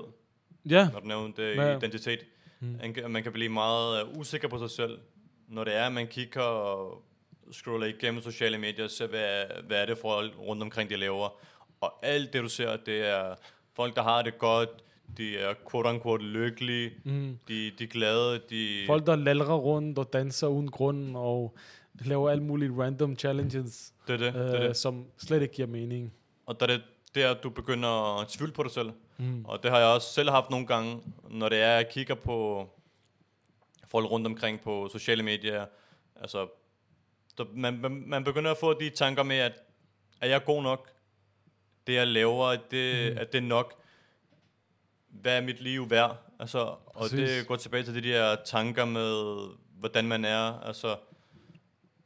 Ja, 0.70 0.90
Når 0.94 1.00
du 1.00 1.08
nævner 1.08 1.34
det 1.36 1.56
Ja. 1.56 1.78
identitet. 1.78 2.20
Mm. 2.60 2.68
Man 2.82 2.94
kan, 2.94 3.12
man 3.12 3.24
kan 3.24 3.32
blive 3.32 3.50
meget 3.50 4.02
øh, 4.08 4.18
usikker 4.18 4.48
på 4.48 4.60
sig 4.60 4.70
selv, 4.70 5.00
når 5.48 5.64
det 5.64 5.76
er, 5.76 5.86
at 5.86 5.92
man 5.92 6.08
kigger 6.08 6.42
og 6.42 7.04
scroller 7.52 7.88
igennem 7.88 8.22
sociale 8.22 8.58
medier, 8.58 8.88
så 8.88 9.08
hvad, 9.08 9.44
hvad 9.68 9.82
er 9.82 9.86
det 9.86 9.98
for 9.98 10.28
rundt 10.40 10.64
omkring, 10.64 10.90
de 10.90 10.96
laver. 10.96 11.40
Og 11.82 11.94
alt 12.02 12.34
det, 12.34 12.44
du 12.44 12.50
ser, 12.50 12.78
det 12.78 13.06
er 13.06 13.36
folk, 13.74 13.96
der 13.96 14.04
har 14.04 14.22
det 14.22 14.38
godt, 14.38 14.70
de 15.18 15.38
er 15.38 15.54
quote-unquote 15.72 16.24
lykkelige, 16.24 16.92
mm. 17.04 17.40
de, 17.48 17.72
de 17.72 17.84
er 17.84 17.88
glade, 17.88 18.42
de... 18.50 18.84
folk 18.88 19.06
der 19.06 19.16
lalrer 19.16 19.56
rundt 19.56 20.00
og 20.00 20.14
danser 20.14 20.48
uden 20.48 20.72
grund, 20.72 21.18
og 21.18 21.58
laver 22.06 22.30
alle 22.30 22.44
mulige 22.44 22.72
random 22.84 23.18
challenges. 23.18 23.94
det 24.08 24.14
er 24.14 24.18
det, 24.18 24.34
det, 24.34 24.42
er 24.42 24.56
øh, 24.56 24.68
det. 24.68 24.78
som 24.78 25.06
slet 25.18 25.42
ikke 25.42 25.54
giver 25.54 25.68
mening. 25.68 26.14
Og 26.46 26.60
der 26.60 26.66
er 26.66 26.72
det 26.72 26.82
der, 27.16 27.34
du 27.34 27.50
begynder 27.50 28.22
at 28.22 28.28
tvivle 28.28 28.54
på 28.54 28.64
dig 28.64 28.72
selv. 28.72 28.92
Mm. 29.18 29.46
Og 29.46 29.64
det 29.64 29.72
har 29.72 29.78
jeg 29.80 29.88
også 29.88 30.14
selv 30.14 30.30
haft 30.30 30.50
nogle 30.50 30.68
gange, 30.68 31.02
når 31.30 31.50
det 31.50 31.62
er, 31.62 31.76
jeg 31.76 31.90
kigger 31.90 32.16
på 32.16 32.68
folk 33.88 34.12
rundt 34.12 34.28
omkring 34.28 34.62
på 34.62 34.90
sociale 34.92 35.24
medier. 35.24 35.66
Altså, 36.16 36.48
der, 37.38 37.46
man, 37.54 37.78
man, 37.78 38.04
man 38.08 38.24
begynder 38.24 38.52
at 38.52 38.58
få 38.58 38.74
de 38.74 38.90
tanker 38.90 39.24
med, 39.24 39.38
at 39.38 39.54
er 40.22 40.28
jeg 40.28 40.44
god 40.46 40.64
nok? 40.64 40.90
Det 41.88 41.94
jeg 41.94 42.08
laver, 42.08 42.52
er 42.52 42.58
det, 42.72 43.12
Mm. 43.14 43.18
er 43.20 43.24
det 43.24 43.44
nok? 43.44 43.74
Hvad 45.10 45.38
er 45.38 45.42
mit 45.42 45.62
liv 45.62 45.90
værd? 45.90 46.18
Altså, 46.40 46.60
og 46.60 46.80
Præcis. 46.96 47.30
det 47.30 47.48
går 47.48 47.56
tilbage 47.56 47.84
til 47.84 47.96
de 48.04 48.10
der 48.10 48.36
tanker 48.46 48.86
med, 48.86 49.38
hvordan 49.80 50.06
man 50.08 50.26
er. 50.26 50.60
Altså, 50.60 50.98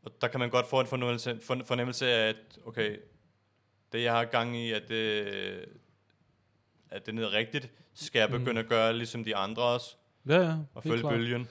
og 0.05 0.11
der 0.21 0.27
kan 0.27 0.39
man 0.39 0.49
godt 0.49 0.65
få 0.67 0.79
en 0.79 0.87
fornemmelse, 0.87 1.39
for- 1.41 1.61
fornemmelse 1.65 2.07
af, 2.11 2.29
at 2.29 2.59
okay, 2.65 2.97
det 3.91 4.03
jeg 4.03 4.13
har 4.13 4.25
gang 4.25 4.57
i, 4.57 4.71
at 4.71 4.83
det, 4.89 5.25
at 6.89 7.05
det 7.05 7.19
er 7.19 7.33
rigtigt, 7.33 7.71
skal 7.93 8.19
jeg 8.19 8.29
Mm. 8.31 8.39
begynde 8.39 8.59
at 8.59 8.67
gøre 8.69 8.93
ligesom 8.93 9.23
de 9.23 9.35
andre 9.35 9.63
også, 9.63 9.95
Ja, 10.27 10.41
ja. 10.41 10.55
og 10.73 10.83
følge 10.83 10.99
klart. 10.99 11.13
bølgen. 11.13 11.47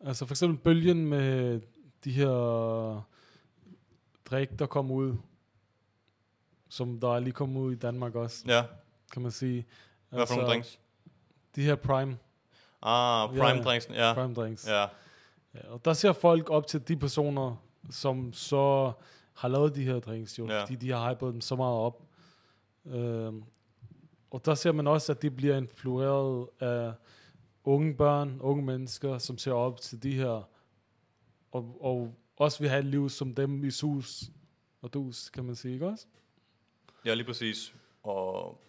Altså 0.00 0.26
for 0.26 0.32
eksempel 0.32 0.58
bølgen 0.58 1.06
med 1.06 1.60
de 2.04 2.10
her 2.12 2.28
drik, 4.30 4.58
der 4.58 4.66
kom 4.66 4.90
ud, 4.90 5.16
som 6.68 7.00
der 7.00 7.14
er 7.14 7.20
lige 7.20 7.32
kommet 7.32 7.60
ud 7.60 7.72
i 7.72 7.76
Danmark 7.76 8.14
også, 8.14 8.44
Ja, 8.46 8.64
kan 9.12 9.22
man 9.22 9.30
sige. 9.30 9.66
hvad 10.08 10.26
for 10.26 10.34
nogle 10.34 10.48
drinks? 10.50 10.78
De 11.56 11.62
her 11.62 11.74
prime, 11.74 12.18
Ah, 12.82 13.28
prime 13.28 13.44
ja. 13.46 13.62
drinksen, 13.62 13.94
ja. 13.94 14.14
prime 14.14 14.34
drinks. 14.34 14.68
Ja, 14.68 14.86
Ja, 15.54 15.68
og 15.72 15.84
der 15.84 15.92
ser 15.92 16.12
folk 16.12 16.50
op 16.50 16.66
til 16.66 16.88
de 16.88 16.96
personer, 16.96 17.56
som 17.90 18.32
så 18.32 18.92
har 19.34 19.48
lavet 19.48 19.74
de 19.74 19.84
her 19.84 19.98
drinks, 20.00 20.38
jo, 20.38 20.46
Ja. 20.46 20.60
fordi 20.62 20.74
de 20.74 20.90
har 20.90 21.10
hypet 21.14 21.32
dem 21.32 21.40
så 21.40 21.56
meget 21.56 21.76
op. 21.76 22.02
Øhm, 22.86 23.42
og 24.30 24.44
der 24.44 24.54
ser 24.54 24.72
man 24.72 24.86
også, 24.86 25.12
at 25.12 25.22
de 25.22 25.30
bliver 25.30 25.56
influeret 25.56 26.48
af 26.60 26.92
unge 27.64 27.94
børn, 27.94 28.40
unge 28.40 28.64
mennesker, 28.64 29.18
som 29.18 29.38
ser 29.38 29.52
op 29.52 29.80
til 29.80 30.02
de 30.02 30.12
her, 30.14 30.48
og, 31.52 31.76
og 31.80 32.14
også 32.36 32.58
vil 32.60 32.68
have 32.68 32.78
et 32.78 32.84
liv 32.86 33.08
som 33.08 33.34
dem 33.34 33.64
i 33.64 33.70
sus 33.70 34.22
og 34.82 34.94
dus, 34.94 35.30
kan 35.30 35.44
man 35.44 35.54
sige, 35.54 35.74
ikke 35.74 35.86
også? 35.86 36.06
Ja, 37.04 37.14
lige 37.14 37.26
præcis. 37.26 37.74
Og 38.02 38.60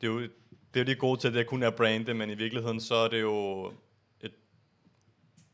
det 0.00 0.06
er 0.06 0.12
jo, 0.12 0.28
det 0.74 0.80
er 0.80 0.84
de 0.84 0.94
gode 0.94 1.20
til, 1.20 1.28
at 1.28 1.34
det 1.34 1.46
kun 1.46 1.62
er 1.62 1.70
brandet, 1.70 2.16
men 2.16 2.30
i 2.30 2.34
virkeligheden 2.34 2.80
så 2.80 2.94
er 2.94 3.08
det 3.08 3.20
jo 3.20 3.66
et, 4.20 4.32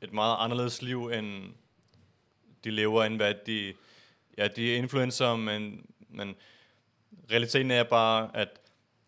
et 0.02 0.12
meget 0.12 0.36
anderledes 0.38 0.82
liv, 0.82 1.06
end 1.06 1.54
de 2.64 2.70
lever, 2.70 3.04
end 3.04 3.16
hvad 3.16 3.34
de... 3.46 3.74
Ja, 4.38 4.48
de 4.48 4.72
er 4.72 4.76
influencer, 4.76 5.36
men, 5.36 5.86
men 6.08 6.34
realiteten 7.30 7.70
er 7.70 7.82
bare, 7.82 8.30
at 8.34 8.48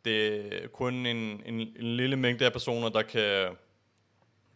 det 0.05 0.65
er 0.65 0.69
kun 0.69 0.95
en, 1.07 1.17
en, 1.47 1.61
en 1.61 1.97
lille 1.97 2.17
mængde 2.17 2.47
af 2.47 2.53
personer, 2.53 2.89
der 2.89 3.03
kan, 3.03 3.57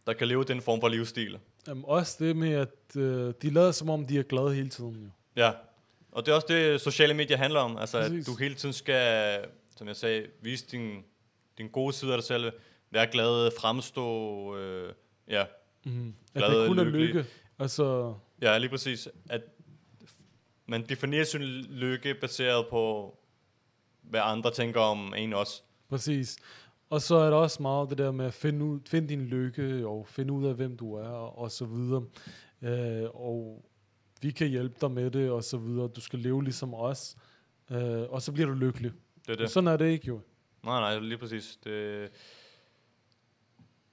der 0.07 0.13
kan 0.13 0.27
leve 0.27 0.43
den 0.43 0.61
form 0.61 0.79
for 0.79 0.87
livsstil. 0.87 1.39
Jamen, 1.67 1.83
også 1.87 2.23
det 2.23 2.35
med, 2.35 2.53
at 2.53 2.95
øh, 2.97 3.33
de 3.41 3.49
lader 3.49 3.71
som 3.71 3.89
om, 3.89 4.07
de 4.07 4.19
er 4.19 4.23
glade 4.23 4.53
hele 4.55 4.69
tiden. 4.69 5.03
Jo. 5.03 5.09
Ja, 5.35 5.51
Og 6.13 6.25
det 6.25 6.31
er 6.31 6.35
også 6.35 6.47
det, 6.49 6.81
sociale 6.81 7.13
medier 7.13 7.37
handler 7.37 7.59
om. 7.59 7.77
Altså, 7.77 7.97
at 7.97 8.11
Præcis. 8.11 8.25
du 8.25 8.35
hele 8.35 8.55
tiden 8.55 8.73
skal, 8.73 9.39
som 9.77 9.87
jeg 9.87 9.95
sagde, 9.95 10.27
vise 10.41 10.65
din, 10.71 11.03
din 11.57 11.69
gode 11.69 11.93
side 11.93 12.11
af 12.11 12.17
dig 12.17 12.23
selv. 12.25 12.51
Være 12.91 13.07
glad, 13.11 13.51
fremstå, 13.59 14.57
øh, 14.57 14.93
ja, 15.29 15.45
Mm. 15.85 16.13
At 16.35 16.43
Glad, 16.43 16.59
det 16.61 16.67
kun 16.67 16.79
er 16.79 16.83
lykke. 16.83 17.25
Altså, 17.59 18.13
ja, 18.41 18.57
lige 18.57 18.69
præcis. 18.69 19.07
At 19.29 19.41
man 20.65 20.85
definerer 20.89 21.23
sin 21.23 21.41
lykke 21.69 22.13
baseret 22.13 22.65
på, 22.69 23.15
hvad 24.01 24.21
andre 24.23 24.51
tænker 24.51 24.79
om 24.81 25.13
en 25.17 25.33
også. 25.33 25.61
præcis. 25.89 26.37
Og 26.89 27.01
så 27.01 27.15
er 27.15 27.29
der 27.29 27.37
også 27.37 27.61
meget 27.61 27.89
det 27.89 27.97
der 27.97 28.11
med 28.11 28.25
at 28.25 28.33
finde, 28.33 28.65
ud, 28.65 28.79
finde 28.87 29.07
din 29.09 29.21
lykke, 29.21 29.87
og 29.87 30.07
finde 30.07 30.33
ud 30.33 30.45
af, 30.45 30.53
hvem 30.55 30.77
du 30.77 30.93
er, 30.95 31.09
og 31.09 31.51
så 31.51 31.65
videre. 31.65 32.03
Øh, 32.61 33.09
og 33.13 33.65
vi 34.23 34.31
kan 34.31 34.47
hjælpe 34.47 34.75
dig 34.81 34.91
med 34.91 35.11
det, 35.11 35.31
og 35.31 35.43
så 35.43 35.57
videre. 35.57 35.87
Du 35.87 36.01
skal 36.01 36.19
leve 36.19 36.43
ligesom 36.43 36.73
os, 36.73 37.15
øh, 37.71 38.01
og 38.01 38.21
så 38.21 38.31
bliver 38.31 38.47
du 38.47 38.53
lykkelig. 38.53 38.91
Det 38.91 39.29
er 39.29 39.31
Det. 39.33 39.39
det. 39.39 39.49
Sådan 39.51 39.67
er 39.67 39.77
det 39.77 39.89
ikke 39.89 40.07
jo. 40.07 40.21
Nej, 40.63 40.79
nej, 40.79 40.99
lige 40.99 41.17
præcis. 41.17 41.59
Det, 41.63 42.09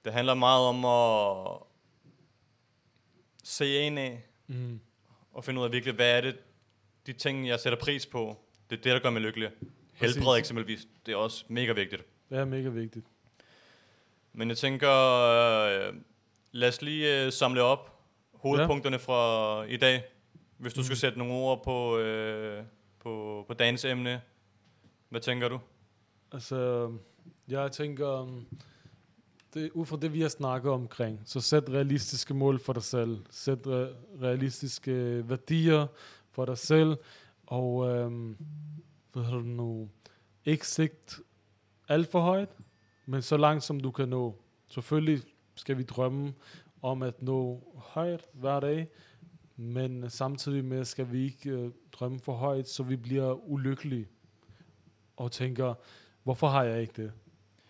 det 0.05 0.13
handler 0.13 0.33
meget 0.33 0.65
om 0.67 0.85
at 0.85 1.57
se 3.43 3.79
en 3.79 3.97
af, 3.97 4.23
Mm. 4.47 4.79
og 5.33 5.43
finde 5.43 5.59
ud 5.61 5.65
af 5.65 5.71
virkelig, 5.71 5.95
hvad 5.95 6.17
er 6.17 6.21
det, 6.21 6.37
de 7.07 7.13
ting, 7.13 7.47
jeg 7.47 7.59
sætter 7.59 7.79
pris 7.79 8.05
på, 8.05 8.37
det 8.69 8.77
er 8.77 8.81
det, 8.81 8.91
der 8.93 8.99
gør 8.99 9.09
mig 9.09 9.21
lykkelig. 9.21 9.49
Helbred 9.93 10.37
eksempelvis, 10.39 10.87
det 11.05 11.11
er 11.11 11.15
også 11.15 11.45
mega 11.47 11.71
vigtigt. 11.71 12.03
Det 12.29 12.37
er 12.37 12.45
mega 12.45 12.69
vigtigt. 12.69 13.05
Men 14.33 14.49
jeg 14.49 14.57
tænker, 14.57 14.91
øh, 14.91 15.93
lad 16.51 16.67
os 16.67 16.81
lige 16.81 17.25
øh, 17.25 17.31
samle 17.31 17.61
op 17.61 17.99
hovedpunkterne 18.33 18.99
fra 18.99 19.61
i 19.63 19.77
dag, 19.77 20.03
hvis 20.61 20.73
du 20.73 20.83
skal 20.83 20.97
sætte 20.97 21.17
nogle 21.17 21.33
ord 21.33 21.63
på, 21.63 21.97
øh, 21.97 22.63
på, 22.99 23.45
på 23.47 23.53
dagens 23.53 23.85
emne. 23.85 24.21
Hvad 25.09 25.21
tænker 25.21 25.49
du? 25.49 25.59
Altså, 26.31 26.91
jeg 27.47 27.71
tænker, 27.71 28.21
um, 28.21 28.47
det, 29.53 29.71
ud 29.71 29.85
fra 29.85 29.97
det, 30.01 30.13
vi 30.13 30.21
har 30.21 30.29
snakket 30.29 30.71
omkring, 30.71 31.21
så 31.25 31.41
sæt 31.41 31.69
realistiske 31.69 32.33
mål 32.33 32.59
for 32.59 32.73
dig 32.73 32.83
selv. 32.83 33.25
Sæt 33.29 33.57
re- 33.67 34.21
realistiske 34.21 35.23
værdier 35.29 35.87
for 36.31 36.45
dig 36.45 36.57
selv, 36.57 36.97
og 37.47 37.89
øhm, 37.89 38.37
hvad 39.13 39.23
hedder 39.23 39.37
det 39.37 39.47
nu, 39.47 39.89
ikke 40.45 40.67
sigt 40.67 41.19
alt 41.87 42.11
for 42.11 42.21
højt, 42.21 42.49
men 43.05 43.21
så 43.21 43.37
langt 43.37 43.63
som 43.63 43.79
du 43.79 43.91
kan 43.91 44.09
nå. 44.09 44.41
Selvfølgelig 44.69 45.23
skal 45.55 45.77
vi 45.77 45.83
drømme 45.83 46.33
om 46.81 47.03
at 47.03 47.21
nå 47.21 47.63
højt 47.75 48.25
hver 48.33 48.59
dag, 48.59 48.87
men 49.61 50.09
samtidig 50.09 50.65
med 50.65 50.85
skal 50.85 51.11
vi 51.11 51.23
ikke 51.25 51.49
øh, 51.49 51.71
drømme 51.91 52.19
for 52.19 52.33
højt, 52.33 52.69
så 52.69 52.83
vi 52.83 52.95
bliver 52.95 53.49
ulykkelige 53.49 54.07
og 55.17 55.31
tænker, 55.31 55.73
hvorfor 56.23 56.47
har 56.47 56.63
jeg 56.63 56.81
ikke 56.81 56.93
det? 57.03 57.11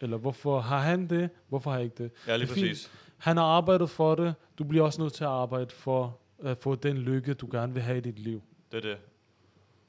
Eller 0.02 0.18
hvorfor 0.18 0.60
har 0.60 0.80
han 0.80 1.08
det? 1.08 1.30
Hvorfor 1.50 1.72
har 1.72 1.78
jeg 1.78 1.86
ikke 1.86 2.04
det? 2.04 2.12
Ja, 2.28 2.36
lige 2.38 2.46
Det 2.46 2.52
er 2.52 2.56
fint. 2.56 2.68
præcis. 2.68 2.92
Han 3.18 3.38
har 3.38 3.44
arbejdet 3.44 3.90
for 3.90 4.16
det. 4.16 4.36
Du 4.58 4.64
bliver 4.64 4.84
også 4.86 5.02
nødt 5.02 5.14
til 5.14 5.24
at 5.24 5.30
arbejde 5.30 5.70
for 5.76 6.20
at 6.44 6.58
få 6.58 6.76
den 6.76 6.98
lykke, 6.98 7.34
du 7.34 7.48
gerne 7.52 7.74
vil 7.74 7.82
have 7.84 7.98
i 7.98 8.02
dit 8.02 8.20
liv. 8.20 8.42
Det 8.72 8.78
er 8.86 8.90
det. 8.90 8.98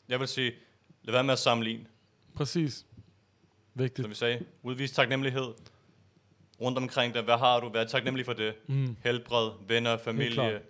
Jeg 0.08 0.20
vil 0.20 0.28
sige, 0.28 0.52
lad 1.02 1.12
være 1.12 1.24
med 1.24 1.32
at 1.32 1.38
sammenligne. 1.38 1.84
Præcis. 2.34 2.86
Vigtigt. 3.74 4.04
som 4.04 4.10
vi 4.10 4.14
sagde. 4.14 4.44
Udvis 4.62 4.92
taknemmelighed 4.92 5.46
rundt 6.60 6.78
omkring 6.78 7.14
dig. 7.14 7.22
Hvad 7.22 7.38
har 7.38 7.60
du? 7.60 7.68
Vær 7.68 7.84
taknemmelig 7.84 8.26
for 8.26 8.32
det. 8.32 8.54
Mm. 8.66 8.96
Helbred, 9.04 9.50
venner, 9.68 9.96
familie. 9.96 10.60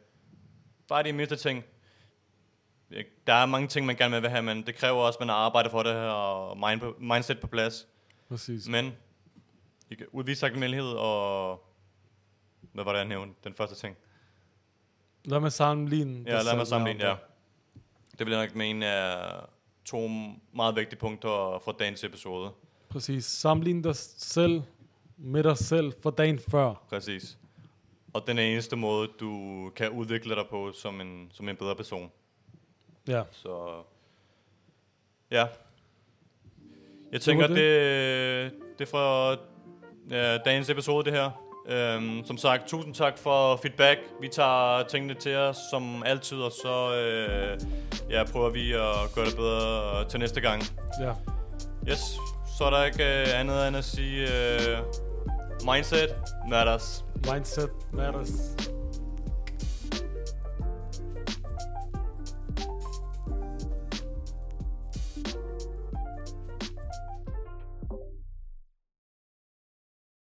Bare 0.92 1.02
de 1.02 1.12
mindste 1.12 1.36
ting. 1.36 1.64
Der 3.26 3.32
er 3.32 3.46
mange 3.46 3.68
ting, 3.68 3.86
man 3.86 3.96
gerne 3.96 4.20
vil 4.20 4.30
have, 4.30 4.42
men 4.42 4.66
det 4.66 4.74
kræver 4.74 5.02
også, 5.02 5.16
at 5.16 5.26
man 5.26 5.30
arbejder 5.30 5.70
for 5.70 5.82
det 5.82 5.92
her, 5.92 6.00
og 6.00 6.58
mind 6.58 6.80
på, 6.80 6.96
mindset 7.00 7.40
på 7.40 7.46
plads. 7.46 7.88
Præcis. 8.28 8.68
Men 8.68 8.92
I 9.90 9.94
kan 9.94 10.06
udvise 10.12 10.40
taknemmelighed, 10.40 10.88
og 10.88 11.64
hvad 12.72 12.84
var 12.84 12.92
det, 12.92 12.98
jeg 12.98 13.08
nævnte? 13.08 13.34
Den 13.44 13.54
første 13.54 13.76
ting. 13.76 13.96
Lad 15.24 15.40
mig 15.40 15.52
sammenligne. 15.52 16.24
Ja, 16.26 16.42
lad 16.42 16.56
mig 16.56 16.66
sammenligne, 16.66 17.04
ja. 17.08 17.14
Det 18.18 18.26
vil 18.26 18.32
jeg 18.32 18.46
nok 18.46 18.54
mene 18.54 18.86
er 18.86 19.46
to 19.84 20.08
meget 20.54 20.76
vigtige 20.76 20.98
punkter 20.98 21.62
fra 21.64 21.72
dagens 21.78 22.04
episode. 22.04 22.50
Præcis. 22.88 23.24
Sammenligne 23.24 23.82
dig 23.82 23.96
selv 23.96 24.62
med 25.16 25.42
dig 25.42 25.58
selv 25.58 25.92
for 26.02 26.10
dagen 26.10 26.38
før. 26.38 26.74
Præcis. 26.88 27.38
Og 28.12 28.26
den 28.26 28.38
er 28.38 28.42
eneste 28.42 28.76
måde, 28.76 29.08
du 29.20 29.70
kan 29.76 29.90
udvikle 29.90 30.34
dig 30.34 30.44
på 30.50 30.72
som 30.72 31.00
en, 31.00 31.30
som 31.32 31.48
en 31.48 31.56
bedre 31.56 31.76
person. 31.76 32.10
Ja. 33.08 33.22
Så 33.30 33.82
ja. 35.30 35.46
Jeg 37.12 37.20
tænker, 37.20 37.46
det, 37.46 37.56
det, 37.56 38.52
det 38.78 38.84
er 38.84 38.90
fra 38.90 39.36
ja, 40.10 40.38
dagens 40.38 40.70
episode, 40.70 41.04
det 41.04 41.12
her. 41.12 41.30
Øhm, 41.68 42.24
som 42.24 42.36
sagt, 42.36 42.68
tusind 42.68 42.94
tak 42.94 43.18
for 43.18 43.56
feedback. 43.56 44.00
Vi 44.20 44.28
tager 44.28 44.82
tingene 44.82 45.14
til 45.14 45.36
os 45.36 45.56
som 45.70 46.02
altid, 46.02 46.38
og 46.38 46.52
så 46.52 46.94
øh, 46.94 47.60
ja, 48.10 48.24
prøver 48.32 48.50
vi 48.50 48.72
at 48.72 49.14
gøre 49.14 49.26
det 49.26 49.36
bedre 49.36 50.08
til 50.08 50.20
næste 50.20 50.40
gang. 50.40 50.62
Ja. 51.00 51.12
Yes, 51.90 52.00
så 52.58 52.64
er 52.64 52.70
der 52.70 52.84
ikke 52.84 53.04
øh, 53.04 53.40
andet 53.40 53.68
end 53.68 53.76
at 53.76 53.84
sige 53.84 54.22
øh, 54.22 54.78
mindset 55.74 56.16
matters. 56.48 57.04
Mindset 57.22 57.70
matters. 57.92 58.71